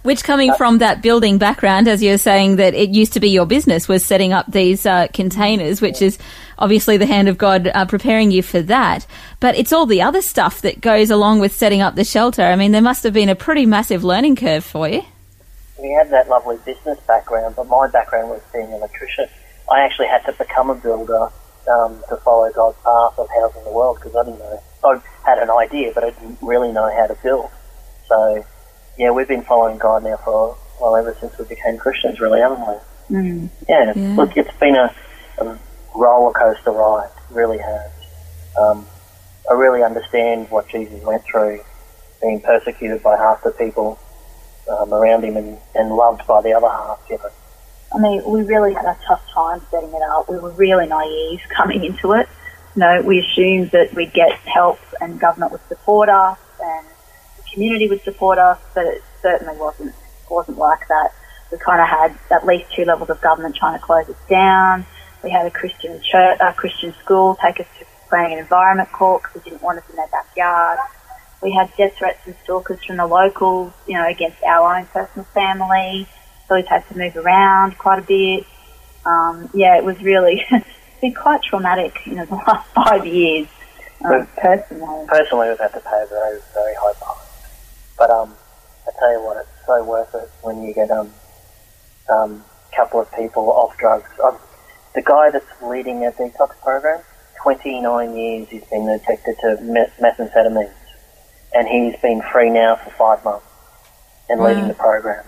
Which, 0.02 0.24
coming 0.24 0.52
from 0.54 0.78
that 0.78 1.02
building 1.02 1.38
background, 1.38 1.88
as 1.88 2.02
you 2.02 2.12
were 2.12 2.18
saying, 2.18 2.56
that 2.56 2.74
it 2.74 2.90
used 2.90 3.12
to 3.14 3.20
be 3.20 3.30
your 3.30 3.46
business 3.46 3.88
was 3.88 4.04
setting 4.04 4.32
up 4.32 4.46
these 4.50 4.86
uh, 4.86 5.08
containers, 5.12 5.80
which 5.80 6.00
is 6.00 6.18
obviously 6.58 6.96
the 6.96 7.06
hand 7.06 7.28
of 7.28 7.38
God 7.38 7.68
uh, 7.68 7.84
preparing 7.86 8.30
you 8.30 8.42
for 8.42 8.62
that. 8.62 9.06
But 9.40 9.56
it's 9.56 9.72
all 9.72 9.86
the 9.86 10.02
other 10.02 10.22
stuff 10.22 10.62
that 10.62 10.80
goes 10.80 11.10
along 11.10 11.40
with 11.40 11.54
setting 11.54 11.80
up 11.80 11.94
the 11.94 12.04
shelter. 12.04 12.42
I 12.42 12.56
mean, 12.56 12.72
there 12.72 12.82
must 12.82 13.02
have 13.04 13.12
been 13.12 13.28
a 13.28 13.34
pretty 13.34 13.66
massive 13.66 14.04
learning 14.04 14.36
curve 14.36 14.64
for 14.64 14.88
you. 14.88 15.02
we 15.82 15.90
had 15.90 16.10
that 16.10 16.28
lovely 16.28 16.58
business 16.64 16.98
background, 17.06 17.56
but 17.56 17.66
my 17.66 17.88
background 17.88 18.30
was 18.30 18.42
being 18.52 18.66
an 18.66 18.74
electrician. 18.74 19.26
I 19.70 19.82
actually 19.82 20.08
had 20.08 20.24
to 20.26 20.32
become 20.32 20.70
a 20.70 20.74
builder 20.74 21.28
um, 21.68 22.02
to 22.08 22.16
follow 22.18 22.50
God's 22.52 22.76
path 22.78 23.18
of 23.18 23.28
housing 23.28 23.64
the 23.64 23.72
world 23.72 23.98
because 23.98 24.14
I 24.16 24.24
didn't 24.24 24.38
know. 24.40 24.62
I 24.84 25.00
had 25.24 25.38
an 25.38 25.50
idea, 25.50 25.92
but 25.94 26.04
I 26.04 26.10
didn't 26.10 26.38
really 26.42 26.72
know 26.72 26.90
how 26.94 27.06
to 27.06 27.16
build. 27.22 27.50
So, 28.08 28.44
yeah, 29.00 29.10
we've 29.10 29.26
been 29.26 29.44
following 29.44 29.78
God 29.78 30.04
now 30.04 30.18
for 30.22 30.58
well 30.78 30.94
ever 30.94 31.16
since 31.18 31.32
we 31.38 31.46
became 31.46 31.78
Christians, 31.78 32.20
really, 32.20 32.38
haven't 32.40 32.60
we? 32.60 33.16
Mm. 33.16 33.50
Yeah, 33.66 33.94
Yeah. 33.96 34.14
look, 34.14 34.36
it's 34.36 34.54
been 34.60 34.76
a, 34.76 34.94
a 35.38 35.58
roller 35.94 36.32
coaster 36.34 36.70
ride, 36.70 37.08
really 37.30 37.56
has. 37.56 37.90
Um, 38.60 38.86
I 39.50 39.54
really 39.54 39.82
understand 39.82 40.50
what 40.50 40.68
Jesus 40.68 41.02
went 41.02 41.24
through, 41.24 41.62
being 42.20 42.42
persecuted 42.42 43.02
by 43.02 43.16
half 43.16 43.42
the 43.42 43.52
people 43.52 43.98
um, 44.68 44.92
around 44.92 45.24
him 45.24 45.38
and, 45.38 45.56
and 45.74 45.96
loved 45.96 46.26
by 46.26 46.42
the 46.42 46.52
other 46.52 46.68
half. 46.68 47.00
You 47.08 47.16
know, 47.16 47.30
I 47.94 47.98
mean, 48.00 48.22
we 48.26 48.42
really 48.42 48.74
had 48.74 48.84
a 48.84 48.98
tough 49.08 49.22
time 49.34 49.62
setting 49.70 49.94
it 49.94 50.02
up. 50.12 50.28
We 50.28 50.38
were 50.38 50.52
really 50.52 50.86
naive 50.86 51.40
coming 51.56 51.84
into 51.84 52.12
it. 52.12 52.28
You 52.76 52.80
know, 52.80 53.02
we 53.02 53.20
assumed 53.20 53.70
that 53.70 53.94
we'd 53.94 54.12
get 54.12 54.32
help 54.44 54.78
and 55.00 55.18
government 55.18 55.52
would 55.52 55.66
support 55.68 56.10
us 56.10 56.38
and 56.60 56.86
community 57.52 57.88
would 57.88 58.02
support 58.02 58.38
us, 58.38 58.58
but 58.74 58.86
it 58.86 59.02
certainly 59.22 59.56
wasn't 59.58 59.94
wasn't 60.30 60.58
like 60.58 60.86
that. 60.88 61.10
We 61.50 61.58
kind 61.58 61.80
of 61.80 61.88
had 61.88 62.18
at 62.30 62.46
least 62.46 62.72
two 62.72 62.84
levels 62.84 63.10
of 63.10 63.20
government 63.20 63.56
trying 63.56 63.78
to 63.78 63.84
close 63.84 64.08
us 64.08 64.16
down. 64.28 64.86
We 65.24 65.30
had 65.30 65.46
a 65.46 65.50
Christian 65.50 66.00
church, 66.02 66.38
a 66.40 66.52
Christian 66.52 66.94
school 67.02 67.36
take 67.42 67.60
us 67.60 67.66
to 67.78 67.86
planning 68.08 68.32
and 68.32 68.40
environment 68.40 68.90
court 68.92 69.22
because 69.22 69.42
we 69.42 69.50
didn't 69.50 69.62
want 69.62 69.78
us 69.78 69.88
in 69.90 69.96
their 69.96 70.08
backyard. 70.08 70.78
we 71.42 71.52
had 71.52 71.72
death 71.76 71.94
threats 71.96 72.20
and 72.26 72.34
stalkers 72.44 72.82
from 72.84 72.98
the 72.98 73.06
locals, 73.06 73.72
you 73.86 73.94
know, 73.94 74.06
against 74.06 74.42
our 74.44 74.76
own 74.76 74.86
personal 74.86 75.24
family. 75.32 76.06
So 76.48 76.56
we've 76.56 76.66
had 76.66 76.86
to 76.88 76.98
move 76.98 77.16
around 77.16 77.78
quite 77.78 78.00
a 78.00 78.02
bit. 78.02 78.46
Um, 79.06 79.48
yeah, 79.54 79.76
it 79.76 79.84
was 79.84 80.00
really 80.02 80.44
it's 80.50 80.66
been 81.00 81.14
quite 81.14 81.42
traumatic, 81.42 81.96
you 82.04 82.14
know, 82.14 82.26
the 82.26 82.34
last 82.46 82.68
five 82.74 83.06
years. 83.06 83.48
Um, 84.04 84.26
personally, 84.36 85.06
Personally, 85.08 85.48
we've 85.48 85.58
had 85.58 85.72
to 85.74 85.80
pay 85.80 86.02
a 86.02 86.06
very, 86.06 86.40
very 86.54 86.74
high 86.74 86.92
price. 86.94 87.29
But 88.00 88.08
um, 88.08 88.32
I 88.88 88.90
tell 88.98 89.12
you 89.12 89.20
what, 89.20 89.36
it's 89.36 89.66
so 89.66 89.84
worth 89.84 90.14
it 90.14 90.30
when 90.40 90.62
you 90.62 90.72
get 90.72 90.90
um, 90.90 91.12
um, 92.08 92.42
couple 92.74 92.98
of 92.98 93.12
people 93.12 93.52
off 93.52 93.76
drugs. 93.76 94.08
Um, 94.24 94.38
the 94.94 95.02
guy 95.02 95.28
that's 95.30 95.44
leading 95.62 96.06
a 96.06 96.10
detox 96.12 96.56
program, 96.64 97.02
29 97.44 98.16
years 98.16 98.48
he's 98.48 98.64
been 98.72 98.88
addicted 98.88 99.36
to 99.42 99.58
meth- 99.60 100.00
methamphetamines, 100.00 100.72
and 101.52 101.68
he's 101.68 102.00
been 102.00 102.22
free 102.32 102.48
now 102.48 102.80
for 102.82 102.90
five 102.96 103.22
months 103.22 103.44
and 104.30 104.42
leading 104.42 104.68
the 104.68 104.74
program. 104.74 105.26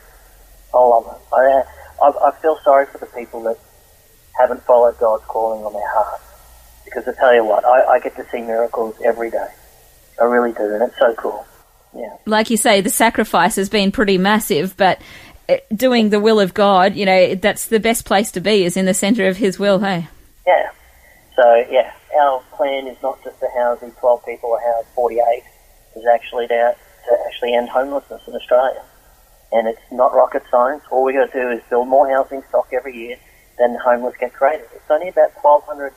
I 0.72 0.78
love 0.78 1.04
it. 1.12 1.20
I, 1.36 1.62
I, 2.00 2.08
I 2.08 2.40
feel 2.40 2.56
sorry 2.64 2.86
for 2.90 2.96
the 3.04 3.12
people 3.12 3.42
that 3.42 3.58
haven't 4.40 4.64
followed 4.64 4.96
God's 4.98 5.24
calling 5.28 5.62
on 5.62 5.74
their 5.74 5.92
heart. 5.92 6.20
Because 6.86 7.04
I 7.06 7.20
tell 7.20 7.34
you 7.34 7.44
what, 7.44 7.66
I, 7.66 7.96
I 7.96 8.00
get 8.00 8.16
to 8.16 8.24
see 8.32 8.40
miracles 8.40 8.94
every 9.04 9.30
day. 9.30 9.48
I 10.18 10.24
really 10.24 10.52
do, 10.52 10.64
and 10.72 10.82
it's 10.82 10.98
so 10.98 11.14
cool. 11.20 11.44
Yeah. 11.94 12.16
Like 12.26 12.50
you 12.50 12.56
say, 12.56 12.80
the 12.80 12.90
sacrifice 12.90 13.56
has 13.56 13.68
been 13.68 13.92
pretty 13.92 14.18
massive, 14.18 14.76
but 14.76 15.00
uh, 15.48 15.56
doing 15.74 16.10
the 16.10 16.20
will 16.20 16.40
of 16.40 16.54
God, 16.54 16.94
you 16.94 17.04
know, 17.04 17.34
that's 17.34 17.66
the 17.66 17.80
best 17.80 18.04
place 18.04 18.32
to 18.32 18.40
be, 18.40 18.64
is 18.64 18.76
in 18.76 18.86
the 18.86 18.94
centre 18.94 19.28
of 19.28 19.36
His 19.36 19.58
will, 19.58 19.78
hey? 19.80 20.08
Yeah. 20.46 20.70
So, 21.36 21.66
yeah, 21.70 21.92
our 22.20 22.42
plan 22.52 22.86
is 22.86 22.96
not 23.02 23.22
just 23.24 23.38
to 23.40 23.48
house 23.56 23.80
these 23.80 23.94
12 24.00 24.24
people 24.24 24.50
or 24.50 24.60
house 24.60 24.86
48. 24.94 25.42
It's 25.96 26.06
actually 26.06 26.46
to, 26.48 26.76
to 26.76 27.18
actually 27.26 27.54
end 27.54 27.68
homelessness 27.68 28.22
in 28.26 28.34
Australia. 28.34 28.82
And 29.52 29.68
it's 29.68 29.82
not 29.90 30.14
rocket 30.14 30.42
science. 30.50 30.82
All 30.90 31.04
we 31.04 31.12
got 31.12 31.32
to 31.32 31.40
do 31.40 31.50
is 31.50 31.60
build 31.68 31.88
more 31.88 32.08
housing 32.08 32.42
stock 32.48 32.68
every 32.72 32.96
year, 32.96 33.16
then 33.58 33.76
homeless 33.84 34.14
get 34.18 34.32
created. 34.32 34.66
It's 34.74 34.90
only 34.90 35.08
about 35.08 35.32
1,200 35.42 35.92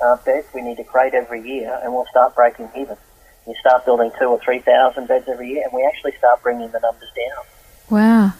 uh, 0.00 0.16
beds 0.24 0.46
we 0.54 0.62
need 0.62 0.76
to 0.76 0.84
create 0.84 1.14
every 1.14 1.46
year, 1.48 1.80
and 1.82 1.92
we'll 1.92 2.06
start 2.06 2.34
breaking 2.34 2.68
even. 2.76 2.96
You 3.46 3.54
start 3.60 3.84
building 3.84 4.10
two 4.18 4.26
or 4.26 4.40
3,000 4.44 5.08
beds 5.08 5.26
every 5.28 5.50
year, 5.50 5.64
and 5.64 5.72
we 5.72 5.84
actually 5.86 6.12
start 6.18 6.42
bringing 6.42 6.70
the 6.70 6.80
numbers 6.80 7.10
down. 7.16 7.44
Wow. 7.90 8.32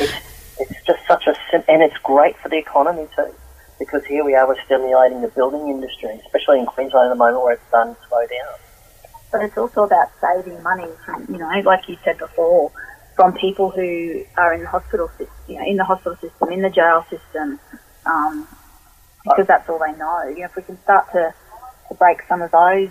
It's, 0.00 0.12
it's 0.58 0.86
just 0.86 0.98
such 1.06 1.26
a 1.26 1.34
sim- 1.50 1.64
and 1.68 1.82
it's 1.82 1.96
great 2.02 2.36
for 2.38 2.48
the 2.48 2.58
economy 2.58 3.06
too, 3.14 3.32
because 3.78 4.04
here 4.06 4.24
we 4.24 4.34
are, 4.34 4.46
we're 4.46 4.60
stimulating 4.64 5.22
the 5.22 5.28
building 5.28 5.68
industry, 5.68 6.20
especially 6.26 6.58
in 6.60 6.66
Queensland 6.66 7.06
at 7.06 7.10
the 7.10 7.16
moment 7.18 7.42
where 7.42 7.54
it's 7.54 7.62
starting 7.68 7.94
to 7.94 8.00
slow 8.08 8.20
down. 8.26 8.54
but 9.32 9.42
it's 9.42 9.56
also 9.56 9.84
about 9.84 10.08
saving 10.20 10.60
money 10.62 10.88
from, 11.04 11.26
you 11.30 11.38
know, 11.38 11.48
like 11.64 11.88
you 11.88 11.96
said 12.04 12.18
before, 12.18 12.72
from 13.14 13.32
people 13.34 13.70
who 13.70 14.24
are 14.36 14.52
in 14.54 14.62
the 14.62 14.68
hospital 14.68 15.08
system, 15.10 15.28
you 15.46 15.56
know, 15.58 15.64
in 15.66 15.76
the 15.76 15.84
hospital 15.84 16.16
system, 16.20 16.50
in 16.50 16.62
the 16.62 16.70
jail 16.70 17.04
system, 17.10 17.60
um, 18.06 18.48
because 19.24 19.46
that's 19.46 19.68
all 19.68 19.78
they 19.78 19.96
know. 19.98 20.24
You 20.28 20.40
know, 20.40 20.44
if 20.46 20.56
we 20.56 20.62
can 20.62 20.80
start 20.82 21.06
to, 21.12 21.32
to 21.88 21.94
break 21.94 22.18
some 22.28 22.42
of 22.42 22.50
those 22.50 22.90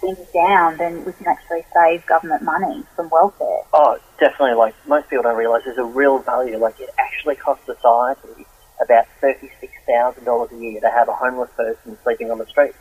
things 0.00 0.18
down, 0.32 0.76
then 0.76 1.04
we 1.04 1.12
can 1.12 1.26
actually 1.26 1.64
save 1.74 2.06
government 2.06 2.42
money 2.42 2.84
from 2.96 3.08
welfare. 3.10 3.62
Oh, 3.72 3.98
definitely. 4.18 4.54
Like 4.54 4.74
most 4.86 5.08
people 5.08 5.22
don't 5.22 5.36
realise, 5.36 5.64
there's 5.64 5.78
a 5.78 5.84
real 5.84 6.18
value. 6.18 6.58
Like 6.58 6.80
it 6.80 6.90
actually 6.98 7.36
costs 7.36 7.66
society 7.66 8.46
about 8.82 9.06
thirty-six 9.20 9.72
thousand 9.86 10.24
dollars 10.24 10.50
a 10.52 10.56
year 10.56 10.80
to 10.80 10.90
have 10.90 11.08
a 11.08 11.14
homeless 11.14 11.50
person 11.56 11.98
sleeping 12.02 12.30
on 12.30 12.38
the 12.38 12.46
street 12.46 12.72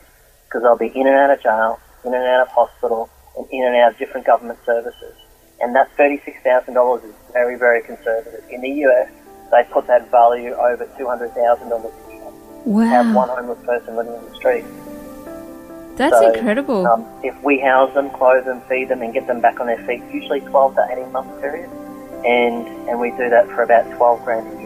because 0.45 0.62
they'll 0.63 0.77
be 0.77 0.93
in 0.93 1.07
and 1.07 1.15
out 1.15 1.31
of 1.31 1.41
jail, 1.41 1.79
in 2.05 2.13
and 2.13 2.24
out 2.24 2.41
of 2.41 2.50
hospital, 2.50 3.09
and 3.38 3.47
in 3.51 3.65
and 3.65 3.75
out 3.75 3.93
of 3.93 3.97
different 3.97 4.25
government 4.25 4.59
services. 4.65 5.15
And 5.59 5.75
that 5.75 5.89
thirty-six 5.97 6.38
thousand 6.43 6.75
dollars 6.75 7.03
is 7.03 7.15
very, 7.33 7.57
very 7.57 7.81
conservative. 7.81 8.43
In 8.50 8.62
the 8.62 8.69
US, 8.86 9.09
they 9.51 9.63
put 9.71 9.88
that 9.88 10.12
value 10.12 10.53
over 10.53 10.88
two 10.97 11.07
hundred 11.07 11.33
thousand 11.33 11.69
dollars 11.69 11.93
a 12.07 12.13
year 12.13 12.31
to 12.65 12.86
have 12.89 13.15
one 13.15 13.29
homeless 13.29 13.63
person 13.65 13.95
living 13.95 14.13
on 14.13 14.25
the 14.29 14.36
street. 14.36 14.65
That's 15.98 16.16
So, 16.18 16.32
incredible. 16.32 16.88
Um, 16.88 17.06
if 17.24 17.36
we 17.44 17.60
house 17.60 17.94
them, 17.94 18.10
clothe 18.12 18.46
them, 18.46 18.62
feed 18.70 18.89
them, 18.89 19.01
and 19.01 19.13
get 19.13 19.27
them 19.27 19.42
back 19.42 19.60
on 19.60 19.68
their 19.68 19.84
feet, 19.86 20.01
usually 20.12 20.42
12 20.42 20.75
to 20.75 20.88
18 20.92 21.12
month 21.12 21.42
period, 21.42 21.70
and 22.25 22.68
and 22.88 23.00
we 23.00 23.10
do 23.12 23.30
that 23.30 23.48
for 23.48 23.63
about 23.63 23.89
12 23.98 24.24
grand 24.24 24.48
a 24.48 24.56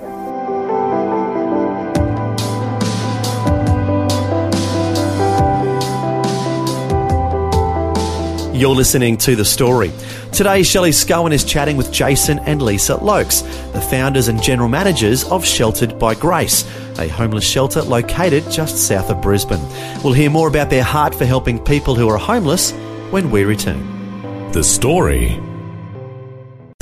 You're 8.61 8.75
listening 8.75 9.17
to 9.17 9.35
The 9.35 9.43
Story. 9.43 9.91
Today, 10.31 10.61
Shelley 10.61 10.91
Scowen 10.91 11.33
is 11.33 11.43
chatting 11.43 11.77
with 11.77 11.91
Jason 11.91 12.37
and 12.37 12.61
Lisa 12.61 12.95
Loakes, 13.03 13.41
the 13.71 13.81
founders 13.81 14.27
and 14.27 14.39
general 14.39 14.69
managers 14.69 15.23
of 15.23 15.43
Sheltered 15.43 15.97
by 15.97 16.13
Grace, 16.13 16.63
a 16.99 17.07
homeless 17.07 17.43
shelter 17.43 17.81
located 17.81 18.43
just 18.51 18.77
south 18.87 19.09
of 19.09 19.19
Brisbane. 19.19 19.67
We'll 20.03 20.13
hear 20.13 20.29
more 20.29 20.47
about 20.47 20.69
their 20.69 20.83
heart 20.83 21.15
for 21.15 21.25
helping 21.25 21.57
people 21.57 21.95
who 21.95 22.07
are 22.07 22.19
homeless 22.19 22.69
when 23.09 23.31
we 23.31 23.45
return. 23.45 24.51
The 24.51 24.63
story. 24.63 25.41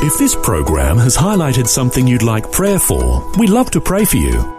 If 0.02 0.18
this 0.18 0.36
program 0.36 0.98
has 0.98 1.16
highlighted 1.16 1.68
something 1.68 2.06
you'd 2.06 2.24
like 2.24 2.52
prayer 2.52 2.80
for, 2.80 3.26
we'd 3.38 3.52
love 3.52 3.72
to 3.72 3.80
pray 3.80 4.04
for 4.04 4.18
you. 4.18 4.59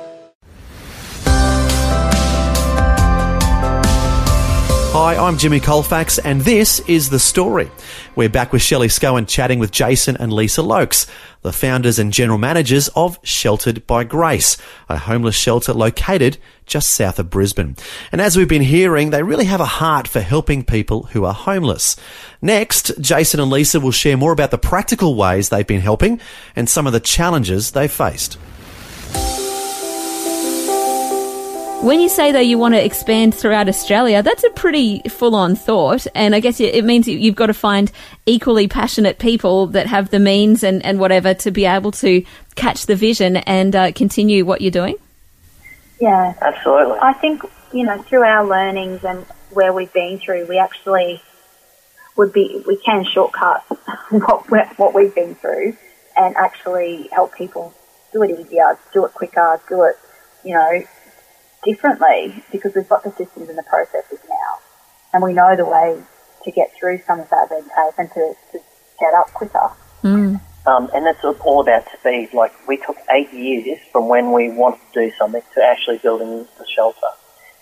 Hi, 5.03 5.15
I'm 5.15 5.39
Jimmy 5.39 5.59
Colefax, 5.59 6.19
and 6.19 6.41
this 6.41 6.79
is 6.81 7.09
The 7.09 7.17
Story. 7.17 7.71
We're 8.15 8.29
back 8.29 8.53
with 8.53 8.61
Shelley 8.61 8.87
Scowen 8.87 9.27
chatting 9.27 9.57
with 9.57 9.71
Jason 9.71 10.15
and 10.17 10.31
Lisa 10.31 10.61
Loakes, 10.61 11.07
the 11.41 11.51
founders 11.51 11.97
and 11.97 12.13
general 12.13 12.37
managers 12.37 12.87
of 12.89 13.17
Sheltered 13.23 13.87
by 13.87 14.03
Grace, 14.03 14.57
a 14.89 14.97
homeless 14.99 15.35
shelter 15.35 15.73
located 15.73 16.37
just 16.67 16.91
south 16.91 17.17
of 17.17 17.31
Brisbane. 17.31 17.77
And 18.11 18.21
as 18.21 18.37
we've 18.37 18.47
been 18.47 18.61
hearing, 18.61 19.09
they 19.09 19.23
really 19.23 19.45
have 19.45 19.59
a 19.59 19.65
heart 19.65 20.07
for 20.07 20.21
helping 20.21 20.63
people 20.63 21.01
who 21.13 21.25
are 21.25 21.33
homeless. 21.33 21.95
Next, 22.39 22.91
Jason 23.01 23.39
and 23.39 23.49
Lisa 23.49 23.79
will 23.79 23.89
share 23.89 24.17
more 24.17 24.31
about 24.31 24.51
the 24.51 24.59
practical 24.59 25.15
ways 25.15 25.49
they've 25.49 25.65
been 25.65 25.81
helping 25.81 26.21
and 26.55 26.69
some 26.69 26.85
of 26.85 26.93
the 26.93 26.99
challenges 26.99 27.71
they've 27.71 27.91
faced. 27.91 28.37
When 31.81 31.99
you 31.99 32.09
say 32.09 32.31
though 32.31 32.39
you 32.39 32.59
want 32.59 32.75
to 32.75 32.83
expand 32.85 33.33
throughout 33.33 33.67
Australia, 33.67 34.21
that's 34.21 34.43
a 34.43 34.51
pretty 34.51 35.01
full-on 35.09 35.55
thought, 35.55 36.05
and 36.13 36.35
I 36.35 36.39
guess 36.39 36.59
it 36.59 36.75
it 36.75 36.85
means 36.85 37.07
you- 37.07 37.17
you've 37.17 37.35
got 37.35 37.47
to 37.47 37.55
find 37.55 37.91
equally 38.27 38.67
passionate 38.67 39.17
people 39.17 39.65
that 39.67 39.87
have 39.87 40.11
the 40.11 40.19
means 40.19 40.63
and, 40.63 40.85
and 40.85 40.99
whatever 40.99 41.33
to 41.33 41.49
be 41.49 41.65
able 41.65 41.91
to 41.93 42.23
catch 42.55 42.85
the 42.85 42.95
vision 42.95 43.37
and 43.37 43.75
uh, 43.75 43.91
continue 43.93 44.45
what 44.45 44.61
you're 44.61 44.69
doing. 44.71 44.95
Yeah, 45.99 46.33
Absolutely. 46.41 46.99
I 47.01 47.13
think 47.13 47.41
you 47.73 47.83
know 47.83 47.99
through 48.03 48.23
our 48.23 48.45
learnings 48.45 49.03
and 49.03 49.25
where 49.49 49.73
we've 49.73 49.91
been 49.91 50.19
through, 50.19 50.45
we 50.45 50.59
actually 50.59 51.19
would 52.15 52.31
be 52.31 52.61
we 52.67 52.77
can 52.77 53.03
shortcut 53.05 53.61
what 54.11 54.49
we- 54.51 54.59
what 54.77 54.93
we've 54.93 55.15
been 55.15 55.33
through 55.35 55.75
and 56.15 56.35
actually 56.37 57.09
help 57.11 57.33
people 57.35 57.73
do 58.13 58.21
it 58.21 58.39
easier, 58.39 58.77
do 58.93 59.03
it 59.05 59.13
quicker, 59.15 59.59
do 59.67 59.81
it 59.83 59.95
you 60.43 60.53
know 60.53 60.83
differently 61.63 62.43
because 62.51 62.73
we've 62.75 62.89
got 62.89 63.03
the 63.03 63.11
systems 63.11 63.49
and 63.49 63.57
the 63.57 63.63
processes 63.63 64.19
now, 64.29 64.59
and 65.13 65.23
we 65.23 65.33
know 65.33 65.55
the 65.55 65.65
way 65.65 66.01
to 66.43 66.51
get 66.51 66.71
through 66.79 67.01
some 67.05 67.19
of 67.19 67.29
that 67.29 67.47
red 67.51 67.63
tape 67.63 67.93
and 67.97 68.09
to, 68.11 68.33
to 68.51 68.59
get 68.99 69.13
up 69.13 69.31
quicker. 69.33 69.69
Um, 70.65 70.89
and 70.93 71.05
that's 71.05 71.23
all 71.23 71.61
about 71.61 71.85
speed. 71.99 72.29
Like 72.33 72.53
we 72.67 72.77
took 72.77 72.97
eight 73.09 73.33
years 73.33 73.79
from 73.91 74.07
when 74.07 74.31
we 74.31 74.49
wanted 74.51 74.79
to 74.93 75.09
do 75.09 75.15
something 75.17 75.41
to 75.55 75.63
actually 75.63 75.97
building 75.97 76.47
the 76.57 76.65
shelter, 76.75 77.07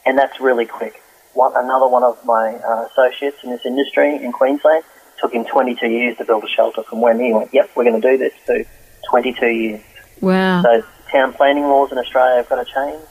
and 0.05 0.17
that's 0.17 0.39
really 0.39 0.65
quick. 0.65 1.01
One, 1.33 1.53
another 1.55 1.87
one 1.87 2.03
of 2.03 2.23
my 2.25 2.55
uh, 2.55 2.87
associates 2.91 3.37
in 3.43 3.51
this 3.51 3.65
industry 3.65 4.15
in 4.15 4.31
Queensland 4.33 4.83
took 5.21 5.33
him 5.33 5.45
22 5.45 5.87
years 5.87 6.17
to 6.17 6.25
build 6.25 6.43
a 6.43 6.47
shelter 6.47 6.83
from 6.83 6.99
when 6.99 7.19
he 7.19 7.31
went, 7.31 7.53
"Yep, 7.53 7.71
we're 7.75 7.85
going 7.85 8.01
to 8.01 8.11
do 8.11 8.17
this." 8.17 8.33
To 8.47 8.65
22 9.09 9.47
years. 9.47 9.81
Wow. 10.21 10.61
So 10.63 10.83
town 11.11 11.33
planning 11.33 11.63
laws 11.63 11.91
in 11.91 11.97
Australia 11.97 12.37
have 12.37 12.49
got 12.49 12.65
to 12.65 12.73
change. 12.73 13.08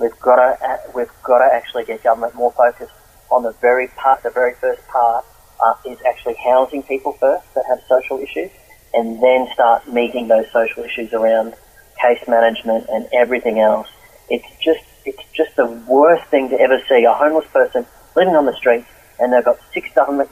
We've 0.00 0.18
got 0.20 0.36
to 0.36 0.80
we've 0.94 1.10
got 1.22 1.38
to 1.46 1.54
actually 1.54 1.84
get 1.84 2.02
government 2.02 2.34
more 2.34 2.52
focused 2.52 2.92
on 3.30 3.42
the 3.42 3.52
very 3.60 3.88
part. 3.88 4.22
The 4.22 4.30
very 4.30 4.54
first 4.54 4.86
part 4.88 5.24
uh, 5.62 5.74
is 5.86 5.98
actually 6.08 6.36
housing 6.42 6.82
people 6.82 7.12
first 7.12 7.52
that 7.54 7.64
have 7.68 7.80
social 7.88 8.18
issues, 8.18 8.50
and 8.94 9.22
then 9.22 9.46
start 9.52 9.86
meeting 9.92 10.28
those 10.28 10.50
social 10.52 10.84
issues 10.84 11.12
around 11.12 11.54
case 12.00 12.26
management 12.26 12.86
and 12.88 13.06
everything 13.12 13.60
else. 13.60 13.88
It's 14.30 14.48
just 14.64 14.84
it's 15.04 15.22
just 15.34 15.54
the 15.56 15.66
worst 15.66 16.24
thing 16.30 16.48
to 16.48 16.58
ever 16.58 16.80
see. 16.88 17.04
A 17.04 17.12
homeless 17.12 17.46
person 17.52 17.84
living 18.16 18.34
on 18.34 18.46
the 18.46 18.56
street, 18.56 18.84
and 19.18 19.32
they've 19.32 19.44
got 19.44 19.58
six 19.74 19.92
government 19.94 20.30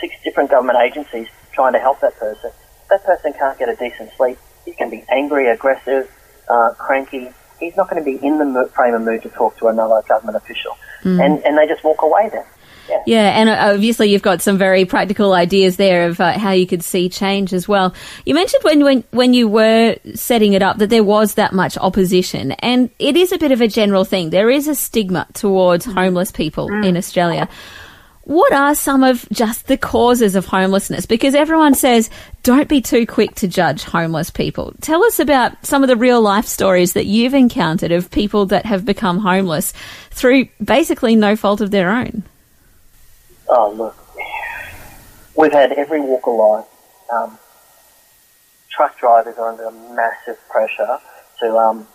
six 0.00 0.14
different 0.24 0.50
government 0.50 0.78
agencies 0.82 1.28
trying 1.52 1.72
to 1.74 1.78
help 1.78 2.00
that 2.00 2.18
person. 2.18 2.50
that 2.90 3.04
person 3.04 3.32
can't 3.32 3.58
get 3.58 3.68
a 3.68 3.76
decent 3.76 4.10
sleep, 4.16 4.38
he 4.64 4.72
can 4.72 4.90
be 4.90 5.04
angry, 5.10 5.48
aggressive, 5.48 6.10
uh, 6.48 6.70
cranky. 6.78 7.30
He's 7.62 7.76
not 7.76 7.88
going 7.88 8.02
to 8.02 8.04
be 8.04 8.24
in 8.24 8.38
the 8.38 8.70
frame 8.74 8.94
of 8.94 9.02
mood 9.02 9.22
to 9.22 9.28
talk 9.30 9.56
to 9.58 9.68
another 9.68 10.02
government 10.08 10.36
official. 10.36 10.76
And, 11.20 11.44
and 11.44 11.58
they 11.58 11.66
just 11.66 11.82
walk 11.84 12.02
away 12.02 12.28
then. 12.32 12.44
Yeah. 12.88 13.02
Yeah, 13.06 13.40
and 13.40 13.48
uh, 13.48 13.74
obviously 13.74 14.10
you've 14.10 14.22
got 14.22 14.42
some 14.42 14.58
very 14.58 14.84
practical 14.84 15.32
ideas 15.34 15.76
there 15.76 16.06
of 16.08 16.20
uh, 16.20 16.38
how 16.38 16.50
you 16.50 16.66
could 16.66 16.82
see 16.82 17.08
change 17.08 17.52
as 17.52 17.68
well. 17.68 17.94
You 18.26 18.34
mentioned 18.34 18.62
when, 18.64 18.84
when 18.84 19.04
when 19.12 19.34
you 19.34 19.46
were 19.48 19.96
setting 20.14 20.52
it 20.52 20.62
up 20.62 20.78
that 20.78 20.90
there 20.90 21.04
was 21.04 21.34
that 21.34 21.52
much 21.52 21.78
opposition, 21.78 22.52
and 22.52 22.90
it 22.98 23.16
is 23.16 23.32
a 23.32 23.38
bit 23.38 23.52
of 23.52 23.60
a 23.60 23.68
general 23.68 24.04
thing. 24.04 24.30
There 24.30 24.50
is 24.50 24.66
a 24.66 24.74
stigma 24.74 25.26
towards 25.32 25.84
homeless 25.84 26.32
people 26.32 26.72
in 26.84 26.96
Australia. 26.96 27.48
What 28.24 28.52
are 28.52 28.74
some 28.76 29.02
of 29.02 29.28
just 29.32 29.66
the 29.66 29.76
causes 29.76 30.36
of 30.36 30.46
homelessness? 30.46 31.06
Because 31.06 31.34
everyone 31.34 31.74
says 31.74 32.08
don't 32.44 32.68
be 32.68 32.80
too 32.80 33.04
quick 33.04 33.34
to 33.36 33.48
judge 33.48 33.82
homeless 33.82 34.30
people. 34.30 34.74
Tell 34.80 35.02
us 35.02 35.18
about 35.18 35.66
some 35.66 35.82
of 35.82 35.88
the 35.88 35.96
real 35.96 36.20
life 36.20 36.46
stories 36.46 36.92
that 36.92 37.06
you've 37.06 37.34
encountered 37.34 37.90
of 37.90 38.10
people 38.12 38.46
that 38.46 38.64
have 38.64 38.84
become 38.84 39.18
homeless 39.18 39.72
through 40.10 40.46
basically 40.62 41.16
no 41.16 41.34
fault 41.34 41.60
of 41.60 41.72
their 41.72 41.90
own. 41.90 42.22
Oh, 43.48 43.72
look. 43.72 43.96
We've 45.36 45.52
had 45.52 45.72
every 45.72 46.00
walk 46.00 46.26
of 46.26 46.34
life. 46.34 46.66
Um, 47.12 47.38
truck 48.70 48.98
drivers 49.00 49.36
are 49.36 49.48
under 49.48 49.70
massive 49.94 50.38
pressure 50.48 50.98
to 51.40 51.56
um, 51.56 51.88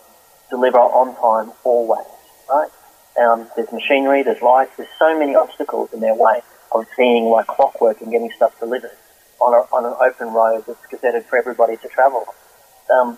deliver 0.49 0.77
on 0.77 1.15
time 1.15 1.55
always, 1.63 2.05
right? 2.49 2.69
Um, 3.17 3.47
there's 3.55 3.71
machinery, 3.71 4.23
there's 4.23 4.41
lights, 4.41 4.71
there's 4.77 4.89
so 4.99 5.17
many 5.17 5.35
obstacles 5.35 5.91
in 5.93 6.01
their 6.01 6.13
way 6.13 6.41
of 6.71 6.85
seeing 6.95 7.25
like 7.25 7.47
clockwork 7.47 8.01
and 8.01 8.11
getting 8.11 8.31
stuff 8.35 8.57
delivered 8.59 8.91
on, 9.41 9.53
a, 9.53 9.75
on 9.75 9.85
an 9.85 9.95
open 9.99 10.33
road 10.33 10.63
that's 10.67 10.85
gazetted 10.91 11.25
for 11.25 11.37
everybody 11.37 11.77
to 11.77 11.87
travel. 11.87 12.25
Um, 12.91 13.17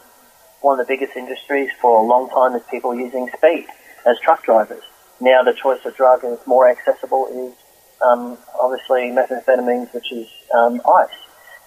one 0.62 0.80
of 0.80 0.86
the 0.86 0.94
biggest 0.94 1.16
industries 1.18 1.70
for 1.82 2.00
a 2.00 2.06
long 2.06 2.30
time 2.30 2.56
is 2.56 2.64
people 2.70 2.96
using 2.96 3.30
speed 3.38 3.68
as 4.06 4.18
truck 4.20 4.44
drivers. 4.44 4.84
Now 5.20 5.44
the 5.44 5.54
choice 5.54 5.80
of 5.86 5.96
drug 5.96 6.24
is 6.24 6.40
more 6.46 6.70
accessible 6.70 7.28
is 7.28 7.54
um, 8.02 8.38
obviously 8.60 9.12
methamphetamines, 9.12 9.94
which 9.94 10.12
is 10.12 10.28
um, 10.54 10.82
ice. 10.88 11.10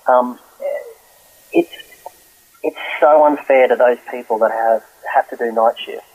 Um, 0.08 0.38
it's 1.52 1.74
it's 2.62 2.78
so 3.00 3.26
unfair 3.26 3.68
to 3.68 3.76
those 3.76 3.98
people 4.10 4.38
that 4.38 4.50
have 4.50 4.82
have 5.12 5.28
to 5.30 5.36
do 5.36 5.52
night 5.52 5.74
shift 5.84 6.06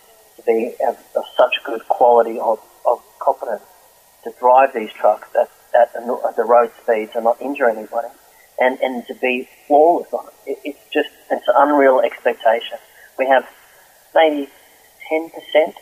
to 0.48 0.54
be 0.54 0.76
of, 0.88 0.98
such 1.36 1.64
good 1.66 1.88
quality 1.88 2.40
of, 2.40 2.60
of 2.86 3.02
competence 3.20 3.64
to 4.24 4.32
drive 4.40 4.74
these 4.74 4.92
trucks 4.94 5.28
at, 5.36 5.50
at 5.76 5.94
the 6.36 6.44
road 6.44 6.72
speeds 6.82 7.12
and 7.16 7.24
not 7.24 7.42
injure 7.42 7.70
anybody, 7.70 8.08
and 8.60 8.80
and 8.80 9.06
to 9.08 9.16
be 9.16 9.48
flawless 9.68 10.12
on 10.14 10.28
it. 10.46 10.52
it 10.52 10.60
it's 10.64 10.94
just 10.94 11.10
it's 11.30 11.48
an 11.48 11.56
unreal 11.58 12.00
expectation. 12.00 12.78
We 13.20 13.28
have 13.28 13.48
maybe 14.14 14.50
10% 15.12 15.30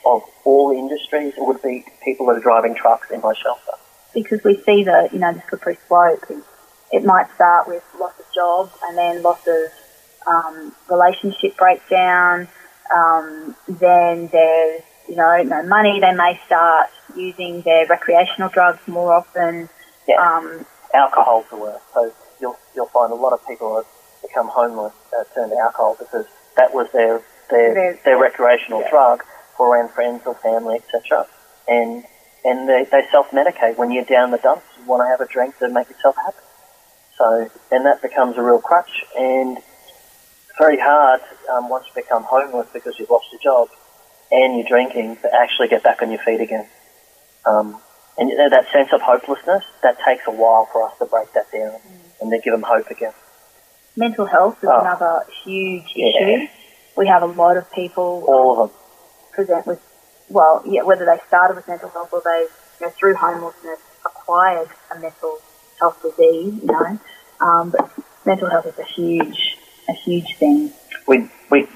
of 0.06 0.22
all 0.44 0.72
industries 0.72 1.34
would 1.38 1.62
be 1.62 1.86
people 2.04 2.28
that 2.28 2.38
are 2.38 2.42
driving 2.42 2.76
trucks 2.76 3.10
in 3.12 3.22
my 3.22 3.34
shelter. 3.34 3.78
because 4.14 4.44
we 4.44 4.56
see 4.66 4.84
the 4.84 5.10
you 5.12 5.20
know 5.20 5.34
the 5.34 5.44
slippery 5.50 5.78
slope. 5.88 6.24
It 6.92 7.04
might 7.04 7.34
start 7.36 7.68
with 7.68 7.84
loss 8.00 8.14
of 8.20 8.26
jobs 8.34 8.72
and 8.84 8.98
then 8.98 9.22
loss 9.22 9.42
of 9.48 9.72
um, 10.28 10.74
relationship 10.90 11.58
breakdown. 11.58 12.48
Um, 12.94 13.56
then 13.68 14.30
there's 14.32 14.82
you 15.08 15.16
know 15.16 15.42
no 15.44 15.64
money. 15.64 16.00
They 16.00 16.14
may 16.14 16.40
start 16.46 16.90
using 17.16 17.62
their 17.62 17.86
recreational 17.88 18.50
drugs 18.50 18.80
more 18.88 19.14
often. 19.14 19.70
Yeah. 20.08 20.16
Um, 20.22 20.66
alcohol's 20.94 21.46
the 21.50 21.58
worst. 21.58 21.84
So 21.94 22.14
you'll 22.40 22.58
you'll 22.76 22.88
find 22.88 23.12
a 23.12 23.16
lot 23.16 23.34
of 23.34 23.46
people 23.48 23.76
that 23.76 23.86
become 24.28 24.48
homeless 24.48 24.94
uh, 25.18 25.24
turn 25.34 25.50
to 25.50 25.58
alcohol 25.58 25.96
because 26.00 26.26
that 26.58 26.74
was 26.74 26.88
their 26.94 27.22
their 27.50 27.74
Their- 27.74 28.00
their 28.06 28.18
recreational 28.18 28.82
yeah. 28.82 28.90
drug 28.90 29.24
for 29.58 29.70
around 29.76 29.90
friends 29.92 30.24
or 30.26 30.36
family, 30.36 30.78
etc. 30.78 31.28
And 31.68 32.04
and 32.44 32.70
they, 32.70 32.86
they 32.92 33.02
self 33.12 33.30
medicate 33.32 33.78
when 33.78 33.92
you're 33.92 34.06
down 34.06 34.32
the 34.32 34.38
dumps. 34.38 34.66
You 34.80 34.86
want 34.86 35.02
to 35.04 35.08
have 35.10 35.22
a 35.22 35.32
drink 35.32 35.58
to 35.60 35.70
make 35.70 35.90
yourself 35.90 36.16
happy. 36.16 36.38
So 37.18 37.50
and 37.72 37.86
that 37.86 38.02
becomes 38.02 38.38
a 38.38 38.42
real 38.44 38.60
crutch, 38.60 39.04
and 39.18 39.58
very 40.58 40.78
hard 40.80 41.22
um, 41.52 41.70
once 41.70 41.86
you 41.88 42.02
become 42.02 42.24
homeless 42.24 42.68
because 42.74 42.96
you've 43.00 43.10
lost 43.10 43.26
your 43.32 43.42
job 43.44 43.68
and 44.32 44.56
you're 44.58 44.68
drinking 44.68 45.18
to 45.22 45.28
actually 45.34 45.68
get 45.68 45.84
back 45.84 46.02
on 46.02 46.12
your 46.12 46.22
feet 46.26 46.42
again. 46.42 46.68
Um, 47.46 47.82
and 48.18 48.30
you 48.30 48.38
know, 48.38 48.50
that 48.50 48.66
sense 48.72 48.90
of 48.94 49.02
hopelessness, 49.02 49.64
that 49.84 49.98
takes 50.08 50.24
a 50.28 50.32
while 50.32 50.68
for 50.72 50.88
us 50.88 50.94
to 51.00 51.06
break 51.06 51.32
that 51.34 51.52
down 51.52 51.80
and 52.22 52.32
then 52.32 52.40
give 52.44 52.54
them 52.54 52.64
hope 52.66 52.88
again. 52.90 53.14
mental 53.98 54.26
health 54.26 54.58
is 54.62 54.68
Oh. 54.70 54.82
another 54.82 55.26
huge 55.46 55.88
Yeah. 55.96 56.08
issue. 56.10 56.48
We 56.98 57.08
have 57.08 57.24
a 57.24 57.28
lot 57.28 57.56
of 57.56 57.70
people 57.72 58.26
All 58.28 58.52
of 58.52 58.70
them. 58.70 58.78
present 59.32 59.66
with, 59.68 59.80
well, 60.30 60.64
yeah, 60.66 60.84
whether 60.84 61.06
they 61.06 61.18
started 61.28 61.56
with 61.56 61.66
mental 61.68 61.90
health 61.90 62.10
or 62.12 62.22
they, 62.26 62.42
you 62.42 62.88
know, 62.88 62.92
through 63.00 63.16
homelessness, 63.16 63.80
acquired 64.06 64.68
a 64.92 65.00
mental 65.00 65.40
health 65.80 66.02
disease, 66.02 66.60
you 66.62 66.68
know. 66.68 67.00
Um, 67.40 67.70
but 67.72 67.90
mental 68.26 68.50
health 68.50 68.66
is 68.66 68.78
a 68.78 68.84
huge, 68.84 69.45
a 69.90 69.94
huge 69.94 70.36
thing. 70.38 70.72
We, 71.08 71.30
we, 71.50 71.68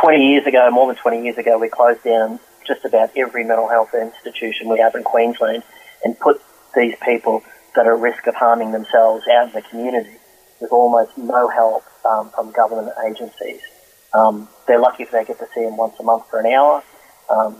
20 0.00 0.30
years 0.30 0.46
ago, 0.46 0.70
more 0.70 0.86
than 0.86 0.96
20 0.96 1.24
years 1.24 1.38
ago, 1.38 1.58
we 1.58 1.68
closed 1.68 2.02
down 2.04 2.40
just 2.66 2.84
about 2.84 3.10
every 3.16 3.44
mental 3.44 3.68
health 3.68 3.94
institution 3.94 4.68
we 4.68 4.78
have 4.78 4.94
in 4.94 5.02
Queensland 5.02 5.62
and 6.02 6.18
put 6.18 6.40
these 6.74 6.94
people 7.04 7.42
that 7.74 7.86
are 7.86 7.94
at 7.94 8.00
risk 8.00 8.26
of 8.26 8.34
harming 8.34 8.72
themselves 8.72 9.24
out 9.28 9.48
in 9.48 9.52
the 9.54 9.62
community 9.62 10.16
with 10.60 10.72
almost 10.72 11.16
no 11.18 11.48
help 11.48 11.84
um, 12.04 12.30
from 12.30 12.52
government 12.52 12.92
agencies. 13.06 13.60
Um, 14.12 14.48
they're 14.66 14.80
lucky 14.80 15.02
if 15.02 15.10
they 15.10 15.24
get 15.24 15.38
to 15.38 15.48
see 15.54 15.62
them 15.62 15.76
once 15.76 15.94
a 15.98 16.02
month 16.02 16.28
for 16.30 16.38
an 16.38 16.46
hour. 16.46 16.82
Um, 17.28 17.56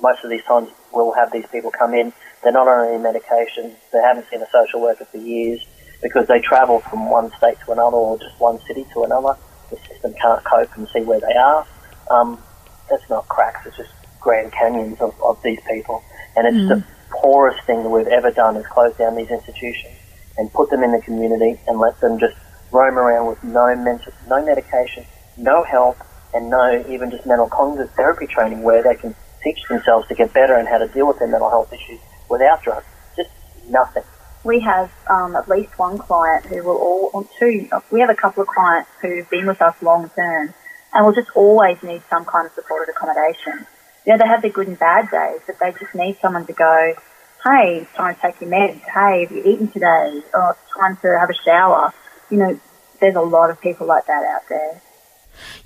most 0.00 0.24
of 0.24 0.30
these 0.30 0.44
times 0.44 0.70
we'll 0.92 1.12
have 1.12 1.32
these 1.32 1.46
people 1.52 1.70
come 1.70 1.94
in. 1.94 2.12
They're 2.42 2.52
not 2.52 2.68
on 2.68 2.88
any 2.88 3.02
medication. 3.02 3.74
They 3.92 4.00
haven't 4.00 4.26
seen 4.30 4.40
a 4.40 4.50
social 4.50 4.80
worker 4.80 5.04
for 5.04 5.18
years 5.18 5.60
because 6.04 6.28
they 6.28 6.38
travel 6.38 6.80
from 6.80 7.08
one 7.08 7.32
state 7.38 7.56
to 7.64 7.72
another 7.72 7.96
or 7.96 8.18
just 8.18 8.38
one 8.38 8.60
city 8.68 8.84
to 8.92 9.04
another. 9.04 9.34
The 9.70 9.78
system 9.88 10.14
can't 10.20 10.44
cope 10.44 10.68
and 10.76 10.86
see 10.92 11.00
where 11.00 11.18
they 11.18 11.34
are. 11.34 11.66
Um, 12.10 12.38
that's 12.90 13.08
not 13.08 13.26
cracks. 13.26 13.66
It's 13.66 13.78
just 13.78 13.90
Grand 14.20 14.52
Canyons 14.52 15.00
of, 15.00 15.14
of 15.24 15.40
these 15.42 15.58
people. 15.68 16.04
And 16.36 16.46
it's 16.46 16.68
the 16.68 16.84
poorest 17.10 17.64
thing 17.66 17.82
that 17.82 17.88
we've 17.88 18.06
ever 18.08 18.30
done 18.30 18.56
is 18.56 18.66
close 18.66 18.94
down 18.96 19.16
these 19.16 19.30
institutions 19.30 19.96
and 20.36 20.52
put 20.52 20.68
them 20.70 20.84
in 20.84 20.92
the 20.92 21.00
community 21.00 21.58
and 21.66 21.80
let 21.80 21.98
them 22.00 22.18
just 22.20 22.36
roam 22.70 22.98
around 22.98 23.26
with 23.26 23.42
no 23.42 23.74
mental, 23.74 24.12
no 24.28 24.44
medication, 24.44 25.06
no 25.38 25.64
help, 25.64 25.96
and 26.34 26.50
no 26.50 26.84
even 26.88 27.10
just 27.10 27.24
mental 27.24 27.48
cognitive 27.48 27.90
therapy 27.94 28.26
training 28.26 28.62
where 28.62 28.82
they 28.82 28.94
can 28.94 29.14
teach 29.42 29.58
themselves 29.68 30.06
to 30.08 30.14
get 30.14 30.34
better 30.34 30.54
and 30.54 30.68
how 30.68 30.78
to 30.78 30.88
deal 30.88 31.06
with 31.06 31.18
their 31.18 31.28
mental 31.28 31.48
health 31.48 31.72
issues 31.72 32.00
without 32.28 32.62
drugs. 32.62 32.84
Just 33.16 33.30
nothing. 33.70 34.02
We 34.44 34.60
have 34.60 34.92
um, 35.10 35.34
at 35.36 35.48
least 35.48 35.78
one 35.78 35.98
client 35.98 36.44
who 36.46 36.62
will 36.62 36.76
all, 36.76 37.10
or 37.14 37.28
two, 37.40 37.68
we 37.90 38.00
have 38.00 38.10
a 38.10 38.14
couple 38.14 38.42
of 38.42 38.48
clients 38.48 38.90
who've 39.00 39.28
been 39.30 39.46
with 39.46 39.60
us 39.62 39.74
long 39.82 40.10
term 40.10 40.54
and 40.92 41.04
will 41.04 41.14
just 41.14 41.30
always 41.34 41.82
need 41.82 42.02
some 42.10 42.24
kind 42.24 42.46
of 42.46 42.52
supported 42.52 42.92
accommodation. 42.92 43.66
You 44.06 44.12
know, 44.12 44.18
they 44.18 44.28
have 44.28 44.42
their 44.42 44.52
good 44.52 44.68
and 44.68 44.78
bad 44.78 45.10
days, 45.10 45.40
but 45.46 45.56
they 45.58 45.72
just 45.72 45.94
need 45.94 46.18
someone 46.20 46.46
to 46.46 46.52
go, 46.52 46.94
hey, 47.44 47.80
it's 47.82 47.92
time 47.96 48.14
to 48.14 48.20
take 48.20 48.40
your 48.40 48.50
meds. 48.50 48.80
Hey, 48.84 49.24
have 49.24 49.32
you 49.32 49.42
eaten 49.44 49.68
today? 49.68 50.22
Oh, 50.34 50.50
it's 50.50 50.74
time 50.78 50.96
to 51.00 51.18
have 51.18 51.30
a 51.30 51.38
shower. 51.44 51.92
You 52.30 52.38
know, 52.38 52.60
there's 53.00 53.16
a 53.16 53.20
lot 53.20 53.50
of 53.50 53.60
people 53.60 53.86
like 53.86 54.06
that 54.06 54.24
out 54.24 54.42
there. 54.48 54.80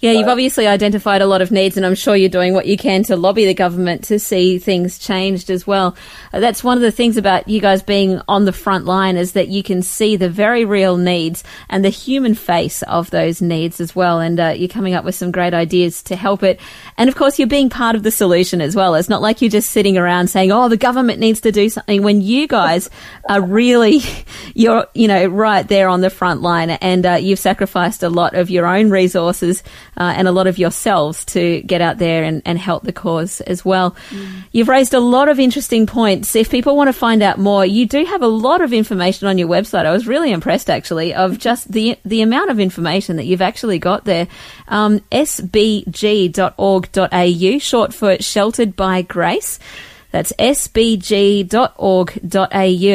Yeah, 0.01 0.13
you've 0.13 0.29
obviously 0.29 0.67
identified 0.67 1.23
a 1.23 1.27
lot 1.27 1.43
of 1.43 1.51
needs, 1.51 1.77
and 1.77 1.85
I'm 1.85 1.95
sure 1.95 2.15
you're 2.15 2.29
doing 2.29 2.55
what 2.55 2.67
you 2.67 2.77
can 2.77 3.03
to 3.05 3.17
lobby 3.17 3.45
the 3.47 3.55
government 3.55 4.05
to 4.05 4.19
see 4.19 4.59
things 4.59 4.99
changed 4.99 5.51
as 5.51 5.67
well. 5.67 5.97
Uh, 6.33 6.41
that's 6.41 6.63
one 6.63 6.77
of 6.77 6.83
the 6.83 6.93
things 6.93 7.17
about 7.17 7.49
you 7.49 7.61
guys 7.61 7.83
being 7.83 8.21
on 8.29 8.45
the 8.45 8.53
front 8.53 8.85
line 8.85 9.17
is 9.17 9.33
that 9.33 9.49
you 9.49 9.63
can 9.63 9.83
see 9.83 10.17
the 10.17 10.29
very 10.29 10.65
real 10.65 10.97
needs 10.97 11.43
and 11.69 11.85
the 11.85 11.89
human 11.89 12.35
face 12.35 12.83
of 12.83 13.11
those 13.11 13.43
needs 13.43 13.81
as 13.81 13.97
well. 13.97 14.21
And 14.21 14.39
uh, 14.39 14.55
you're 14.57 14.69
coming 14.69 14.95
up 14.95 15.05
with 15.05 15.15
some 15.15 15.33
great 15.33 15.55
ideas 15.55 16.03
to 16.05 16.17
help 16.17 16.43
it. 16.43 16.61
And 16.97 17.09
of 17.09 17.17
course, 17.17 17.39
you're 17.39 17.49
being 17.49 17.71
part 17.71 17.97
of 17.97 18.03
the 18.03 18.11
solution 18.11 18.61
as 18.61 18.77
well. 18.77 18.95
It's 18.95 19.09
not 19.09 19.23
like 19.23 19.43
you're 19.43 19.51
just 19.51 19.71
sitting 19.71 19.99
around 19.99 20.29
saying, 20.29 20.53
"Oh, 20.53 20.69
the 20.69 20.77
government 20.77 21.19
needs 21.19 21.41
to 21.41 21.53
do 21.53 21.69
something." 21.69 22.03
When 22.03 22.21
you 22.21 22.47
guys 22.47 22.89
are 23.29 23.41
really, 23.41 24.01
you're 24.55 24.87
you 24.95 25.09
know 25.09 25.27
right 25.27 25.67
there 25.67 25.89
on 25.89 26.01
the 26.01 26.11
front 26.11 26.43
line, 26.43 26.71
and 26.71 27.05
uh, 27.05 27.15
you've 27.15 27.39
sacrificed 27.39 28.03
a 28.03 28.09
lot 28.09 28.35
of 28.35 28.51
your 28.51 28.67
own 28.67 28.91
resources 28.91 29.58
uh, 29.97 30.14
and 30.16 30.29
a 30.29 30.33
lot 30.33 30.47
of 30.47 30.59
yourselves 30.59 31.25
to 31.27 31.62
get 31.62 31.81
out 31.81 31.99
there 31.99 32.25
and, 32.25 32.42
and 32.44 32.59
help 32.59 32.85
the 32.85 32.92
cause 32.92 33.40
as 33.42 33.64
well. 33.64 33.97
You've 34.53 34.68
raised 34.68 34.94
a 34.94 35.01
lot 35.01 35.29
of 35.29 35.38
interesting 35.38 35.87
points. 35.87 36.35
If 36.37 36.51
people 36.51 36.77
want 36.77 36.88
to 36.88 36.92
find 36.92 37.23
out 37.23 37.38
more, 37.38 37.64
you 37.64 37.87
do 37.87 38.05
have 38.05 38.23
a 38.23 38.27
lot 38.27 38.61
of 38.61 38.73
information 38.73 39.29
on 39.29 39.38
your 39.38 39.49
website. 39.49 39.87
I 39.87 39.92
was 39.92 40.07
really 40.07 40.33
impressed 40.33 40.71
actually 40.71 41.14
of 41.14 41.38
just 41.38 41.71
the 41.73 41.99
the 42.05 42.23
amount 42.23 42.51
of 42.51 42.61
information 42.61 43.16
that 43.16 43.25
you've 43.25 43.42
actually 43.42 43.79
got 43.79 44.05
there. 44.05 44.29
Um, 44.68 45.01
sbg.org.au, 45.12 45.99
short 47.59 47.94
for 47.94 48.18
Sheltered 48.18 48.77
by 48.77 49.03
Grace. 49.03 49.59
That's 50.11 50.33
sbg.org.au 50.38 51.49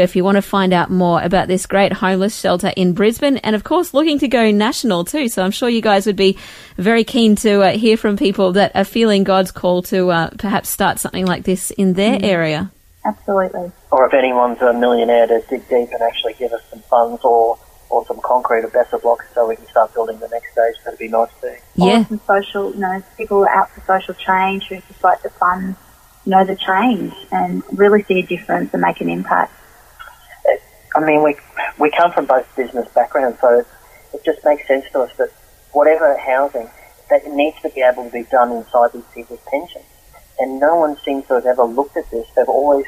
if 0.03 0.15
you 0.15 0.23
want 0.23 0.35
to 0.37 0.41
find 0.41 0.73
out 0.73 0.89
more 0.89 1.21
about 1.21 1.47
this 1.47 1.65
great 1.67 1.93
homeless 1.93 2.39
shelter 2.39 2.71
in 2.75 2.93
Brisbane. 2.93 3.37
And 3.37 3.55
of 3.55 3.63
course, 3.63 3.93
looking 3.93 4.17
to 4.19 4.27
go 4.27 4.49
national 4.51 5.05
too. 5.05 5.27
So 5.27 5.43
I'm 5.43 5.51
sure 5.51 5.69
you 5.69 5.81
guys 5.81 6.05
would 6.07 6.15
be 6.15 6.37
very 6.77 7.03
keen 7.03 7.35
to 7.37 7.61
uh, 7.61 7.71
hear 7.77 7.97
from 7.97 8.17
people 8.17 8.53
that 8.53 8.71
are 8.75 8.83
feeling 8.83 9.23
God's 9.23 9.51
call 9.51 9.83
to 9.83 10.09
uh, 10.11 10.29
perhaps 10.37 10.69
start 10.69 10.99
something 10.99 11.25
like 11.25 11.43
this 11.43 11.71
in 11.71 11.93
their 11.93 12.17
Mm. 12.17 12.23
area. 12.23 12.71
Absolutely. 13.05 13.71
Or 13.91 14.05
if 14.07 14.13
anyone's 14.13 14.61
a 14.61 14.73
millionaire 14.73 15.27
to 15.27 15.41
dig 15.49 15.67
deep 15.67 15.89
and 15.91 16.01
actually 16.01 16.33
give 16.33 16.53
us 16.53 16.61
some 16.69 16.79
funds 16.89 17.21
or, 17.23 17.57
or 17.89 18.05
some 18.05 18.19
concrete 18.23 18.63
or 18.63 18.69
better 18.69 18.97
blocks 18.97 19.25
so 19.33 19.47
we 19.47 19.55
can 19.55 19.67
start 19.67 19.93
building 19.93 20.19
the 20.19 20.27
next 20.29 20.51
stage, 20.53 20.75
that'd 20.85 20.99
be 20.99 21.09
nice 21.09 21.29
too. 21.41 21.53
Yeah. 21.75 22.01
Or 22.01 22.05
some 22.05 22.21
social, 22.25 22.73
you 22.73 22.79
know, 22.79 23.03
people 23.17 23.45
out 23.49 23.69
for 23.71 23.81
social 23.81 24.13
change 24.13 24.67
who 24.67 24.77
just 24.87 25.03
like 25.03 25.21
to 25.23 25.29
fund, 25.29 25.69
you 25.69 25.75
know, 26.31 26.45
the 26.45 26.55
change 26.55 27.13
and 27.31 27.63
really 27.73 28.03
see 28.03 28.19
a 28.19 28.25
difference 28.25 28.73
and 28.73 28.81
make 28.81 29.01
an 29.01 29.09
impact. 29.09 29.53
I 30.95 30.99
mean, 30.99 31.23
we 31.23 31.35
we 31.79 31.89
come 31.89 32.11
from 32.11 32.25
both 32.25 32.47
business 32.55 32.87
backgrounds, 32.93 33.39
so 33.41 33.59
it, 34.13 34.23
just 34.23 34.45
makes 34.45 34.65
sense 34.67 34.85
to 34.91 35.01
us 35.01 35.11
that 35.17 35.31
whatever 35.71 36.15
housing, 36.17 36.69
that 37.09 37.25
needs 37.27 37.59
to 37.61 37.69
be 37.69 37.81
able 37.81 38.05
to 38.05 38.11
be 38.11 38.23
done 38.23 38.51
inside 38.51 38.93
these 38.93 39.03
people's 39.13 39.39
pensions. 39.47 39.85
And 40.39 40.59
no 40.59 40.75
one 40.75 40.97
seems 41.03 41.27
to 41.27 41.35
have 41.35 41.45
ever 41.45 41.63
looked 41.63 41.97
at 41.97 42.09
this. 42.11 42.27
They've 42.35 42.47
always 42.47 42.85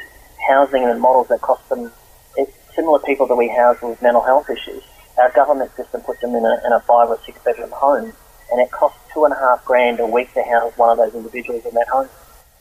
housing 0.48 0.84
and 0.84 1.00
models 1.00 1.28
that 1.28 1.40
cost 1.42 1.68
them. 1.68 1.90
It's 2.36 2.52
similar 2.74 3.00
people 3.00 3.26
that 3.26 3.34
we 3.34 3.48
house 3.48 3.82
with 3.82 4.00
mental 4.00 4.22
health 4.22 4.48
issues. 4.48 4.82
Our 5.18 5.32
government 5.32 5.74
system 5.76 6.00
puts 6.02 6.20
them 6.20 6.34
in 6.34 6.44
a, 6.44 6.62
in 6.64 6.72
a 6.72 6.80
five 6.80 7.08
or 7.08 7.18
six 7.26 7.38
bedroom 7.42 7.70
home, 7.72 8.12
and 8.52 8.60
it 8.60 8.70
costs 8.70 8.98
two 9.12 9.24
and 9.24 9.34
a 9.34 9.36
half 9.36 9.64
grand 9.64 9.98
a 9.98 10.06
week 10.06 10.32
to 10.34 10.42
house 10.42 10.72
one 10.76 10.90
of 10.90 10.98
those 10.98 11.14
individuals 11.14 11.64
in 11.66 11.74
that 11.74 11.88
home. 11.88 12.08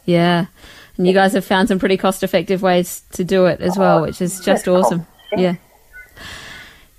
Yeah. 0.05 0.45
And 0.97 1.05
you 1.05 1.13
guys 1.13 1.33
have 1.33 1.45
found 1.45 1.67
some 1.67 1.79
pretty 1.79 1.97
cost 1.97 2.23
effective 2.23 2.61
ways 2.61 3.03
to 3.13 3.23
do 3.23 3.45
it 3.45 3.59
as 3.59 3.77
well, 3.77 4.01
which 4.01 4.21
is 4.21 4.39
just 4.39 4.67
awesome. 4.67 5.05
Yeah. 5.35 5.55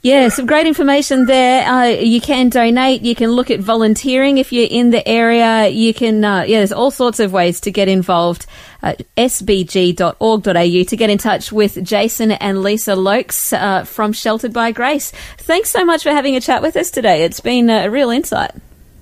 Yeah, 0.03 0.29
some 0.29 0.47
great 0.47 0.69
information 0.69 1.27
there. 1.27 1.69
Uh, 1.69 1.87
you 1.87 2.21
can 2.21 2.49
donate. 2.49 3.03
You 3.03 3.16
can 3.16 3.33
look 3.33 3.51
at 3.51 3.59
volunteering 3.59 4.38
if 4.38 4.53
you're 4.53 4.69
in 4.71 4.90
the 4.90 5.07
area. 5.09 5.66
You 5.66 5.92
can, 5.92 6.25
uh, 6.25 6.42
yeah, 6.42 6.59
there's 6.59 6.71
all 6.71 6.92
sorts 6.92 7.19
of 7.19 7.33
ways 7.33 7.59
to 7.62 7.73
get 7.73 7.88
involved. 7.88 8.47
Uh, 8.85 8.95
sbg.org.au 9.16 10.83
to 10.85 10.97
get 10.97 11.11
in 11.11 11.19
touch 11.19 11.51
with 11.51 11.83
Jason 11.83 12.31
and 12.31 12.62
Lisa 12.62 12.95
Loakes 12.95 13.53
uh, 13.53 13.83
from 13.83 14.12
Sheltered 14.12 14.53
by 14.53 14.71
Grace. 14.71 15.11
Thanks 15.38 15.71
so 15.71 15.85
much 15.85 16.05
for 16.05 16.11
having 16.11 16.37
a 16.37 16.40
chat 16.40 16.62
with 16.62 16.77
us 16.77 16.92
today. 16.92 17.25
It's 17.25 17.40
been 17.40 17.69
a 17.69 17.90
real 17.90 18.11
insight. 18.11 18.53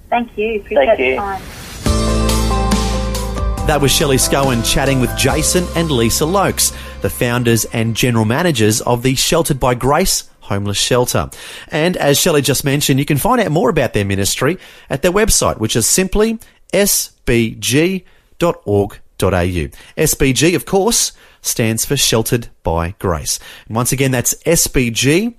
Thank 0.08 0.38
you. 0.38 0.60
Appreciate 0.60 0.86
Thank 0.86 0.98
the 0.98 1.42
you. 1.42 1.53
That 3.66 3.80
was 3.80 3.90
Shelley 3.90 4.18
Scowen 4.18 4.62
chatting 4.62 5.00
with 5.00 5.16
Jason 5.16 5.64
and 5.74 5.90
Lisa 5.90 6.26
Loakes, 6.26 6.70
the 7.00 7.08
founders 7.08 7.64
and 7.64 7.96
general 7.96 8.26
managers 8.26 8.82
of 8.82 9.02
the 9.02 9.14
Sheltered 9.14 9.58
by 9.58 9.74
Grace 9.74 10.28
homeless 10.40 10.76
shelter. 10.76 11.30
And 11.68 11.96
as 11.96 12.18
Shelley 12.20 12.42
just 12.42 12.64
mentioned, 12.64 12.98
you 12.98 13.06
can 13.06 13.16
find 13.16 13.40
out 13.40 13.50
more 13.50 13.70
about 13.70 13.94
their 13.94 14.04
ministry 14.04 14.58
at 14.90 15.00
their 15.00 15.12
website, 15.12 15.58
which 15.58 15.76
is 15.76 15.86
simply 15.86 16.38
sbg.org.au. 16.74 18.04
SBG, 19.20 20.54
of 20.54 20.66
course, 20.66 21.12
stands 21.40 21.86
for 21.86 21.96
Sheltered 21.96 22.48
by 22.62 22.94
Grace. 22.98 23.40
And 23.66 23.76
once 23.76 23.92
again, 23.92 24.10
that's 24.10 24.34
sbg.org.au. 24.44 25.34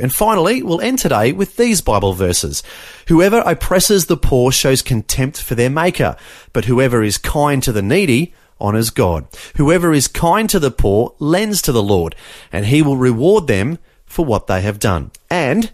And 0.00 0.12
finally, 0.12 0.62
we'll 0.62 0.80
end 0.80 0.98
today 0.98 1.32
with 1.32 1.56
these 1.56 1.80
Bible 1.80 2.12
verses. 2.12 2.62
Whoever 3.08 3.40
oppresses 3.40 4.06
the 4.06 4.16
poor 4.16 4.52
shows 4.52 4.82
contempt 4.82 5.40
for 5.40 5.54
their 5.54 5.70
maker, 5.70 6.16
but 6.52 6.66
whoever 6.66 7.02
is 7.02 7.18
kind 7.18 7.62
to 7.62 7.72
the 7.72 7.82
needy 7.82 8.34
honours 8.60 8.90
God. 8.90 9.26
Whoever 9.56 9.92
is 9.92 10.08
kind 10.08 10.48
to 10.50 10.58
the 10.58 10.70
poor 10.70 11.14
lends 11.18 11.60
to 11.62 11.72
the 11.72 11.82
Lord, 11.82 12.14
and 12.52 12.66
he 12.66 12.82
will 12.82 12.96
reward 12.96 13.46
them 13.46 13.78
for 14.06 14.24
what 14.24 14.46
they 14.46 14.62
have 14.62 14.78
done. 14.78 15.10
And 15.30 15.70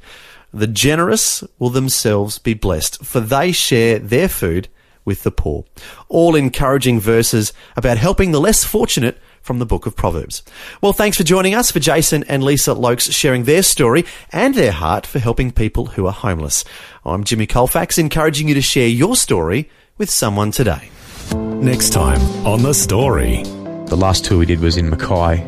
the 0.53 0.67
generous 0.67 1.45
will 1.59 1.71
themselves 1.71 2.38
be 2.38 2.55
blessed, 2.55 3.05
for 3.05 3.21
they 3.21 3.53
share 3.53 3.99
their 3.99 4.29
food 4.29 4.69
with 5.05 5.23
the 5.23 5.31
poor. 5.31 5.65
All 6.09 6.35
encouraging 6.35 7.01
verses 7.01 7.53
about 7.77 7.99
helping 7.99 8.33
the 8.33 8.41
less 8.41 8.65
fortunate 8.65 9.19
from 9.42 9.59
the 9.59 9.66
book 9.66 9.87
of 9.87 9.96
Proverbs. 9.96 10.42
Well, 10.81 10.92
thanks 10.92 11.16
for 11.16 11.24
joining 11.24 11.55
us 11.55 11.70
for 11.70 11.81
Jason 11.81 12.24
and 12.24 12.42
Lisa 12.42 12.74
Loakes 12.74 13.11
sharing 13.11 13.44
their 13.44 13.62
story 13.62 14.05
and 14.31 14.55
their 14.55 14.72
heart 14.72 15.07
for 15.07 15.18
helping 15.18 15.52
people 15.52 15.87
who 15.87 16.07
are 16.07 16.12
homeless. 16.12 16.64
I'm 17.05 17.24
Jimmy 17.24 17.46
Colefax, 17.46 17.98
encouraging 17.98 18.48
you 18.48 18.55
to 18.55 18.62
share 18.62 18.88
your 18.88 19.16
story 19.16 19.68
with 19.98 20.09
someone 20.11 20.50
today. 20.50 20.90
Next 21.35 21.90
time 21.90 22.20
on 22.46 22.62
The 22.62 22.72
Story. 22.72 23.42
The 23.87 23.96
last 23.96 24.24
tour 24.24 24.38
we 24.38 24.46
did 24.46 24.61
was 24.61 24.76
in 24.76 24.88
Mackay. 24.88 25.46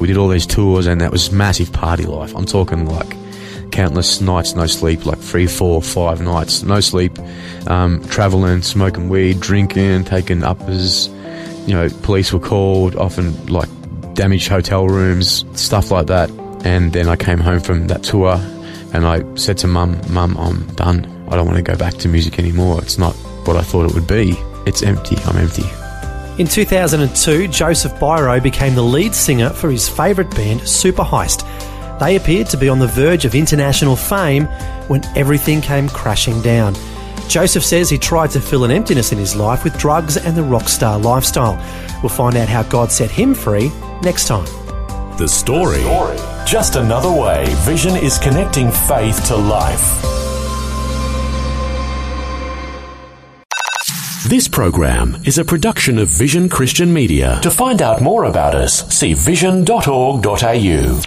We 0.00 0.06
did 0.06 0.16
all 0.16 0.28
these 0.28 0.46
tours, 0.46 0.86
and 0.86 1.00
that 1.00 1.12
was 1.12 1.30
massive 1.30 1.72
party 1.72 2.04
life. 2.04 2.34
I'm 2.34 2.46
talking 2.46 2.86
like 2.86 3.16
countless 3.70 4.20
nights, 4.20 4.54
no 4.54 4.66
sleep, 4.66 5.06
like 5.06 5.18
three, 5.18 5.46
four, 5.46 5.82
five 5.82 6.20
nights, 6.20 6.62
no 6.62 6.80
sleep, 6.80 7.18
um, 7.68 8.06
traveling, 8.08 8.62
smoking 8.62 9.08
weed, 9.08 9.40
drinking, 9.40 10.04
taking 10.04 10.42
uppers. 10.42 11.08
You 11.70 11.76
know, 11.76 11.88
police 12.02 12.32
were 12.32 12.40
called, 12.40 12.96
often 12.96 13.46
like 13.46 13.68
damaged 14.14 14.48
hotel 14.48 14.88
rooms, 14.88 15.44
stuff 15.54 15.92
like 15.92 16.08
that. 16.08 16.28
And 16.64 16.92
then 16.92 17.06
I 17.06 17.14
came 17.14 17.38
home 17.38 17.60
from 17.60 17.86
that 17.86 18.02
tour, 18.02 18.40
and 18.92 19.06
I 19.06 19.22
said 19.36 19.56
to 19.58 19.68
mum, 19.68 20.00
"Mum, 20.08 20.36
I'm 20.36 20.66
done. 20.74 21.06
I 21.28 21.36
don't 21.36 21.46
want 21.46 21.58
to 21.58 21.62
go 21.62 21.76
back 21.76 21.94
to 21.98 22.08
music 22.08 22.40
anymore. 22.40 22.82
It's 22.82 22.98
not 22.98 23.14
what 23.44 23.56
I 23.56 23.62
thought 23.62 23.88
it 23.88 23.94
would 23.94 24.08
be. 24.08 24.36
It's 24.66 24.82
empty. 24.82 25.16
I'm 25.26 25.36
empty." 25.36 25.62
In 26.38 26.48
2002, 26.48 27.46
Joseph 27.46 27.92
Byro 28.00 28.42
became 28.42 28.74
the 28.74 28.82
lead 28.82 29.14
singer 29.14 29.50
for 29.50 29.70
his 29.70 29.88
favourite 29.88 30.34
band, 30.34 30.62
Superheist. 30.62 31.46
They 32.00 32.16
appeared 32.16 32.48
to 32.48 32.56
be 32.56 32.68
on 32.68 32.80
the 32.80 32.88
verge 32.88 33.24
of 33.24 33.36
international 33.36 33.94
fame 33.94 34.46
when 34.88 35.02
everything 35.14 35.60
came 35.60 35.88
crashing 35.88 36.42
down. 36.42 36.74
Joseph 37.30 37.64
says 37.64 37.88
he 37.88 37.96
tried 37.96 38.32
to 38.32 38.40
fill 38.40 38.64
an 38.64 38.72
emptiness 38.72 39.12
in 39.12 39.18
his 39.18 39.36
life 39.36 39.62
with 39.62 39.78
drugs 39.78 40.16
and 40.16 40.36
the 40.36 40.42
rock 40.42 40.68
star 40.68 40.98
lifestyle. 40.98 41.54
We'll 42.02 42.08
find 42.08 42.34
out 42.34 42.48
how 42.48 42.64
God 42.64 42.90
set 42.90 43.08
him 43.08 43.34
free 43.34 43.70
next 44.02 44.26
time. 44.26 44.46
The 45.16 45.28
Story. 45.28 45.80
Just 46.44 46.74
another 46.74 47.12
way 47.12 47.44
Vision 47.58 47.94
is 47.94 48.18
connecting 48.18 48.72
faith 48.72 49.24
to 49.26 49.36
life. 49.36 50.02
This 54.28 54.48
program 54.48 55.16
is 55.24 55.38
a 55.38 55.44
production 55.44 55.98
of 55.98 56.08
Vision 56.08 56.48
Christian 56.48 56.92
Media. 56.92 57.38
To 57.44 57.50
find 57.50 57.80
out 57.80 58.02
more 58.02 58.24
about 58.24 58.56
us, 58.56 58.88
see 58.92 59.14
vision.org.au. 59.14 61.00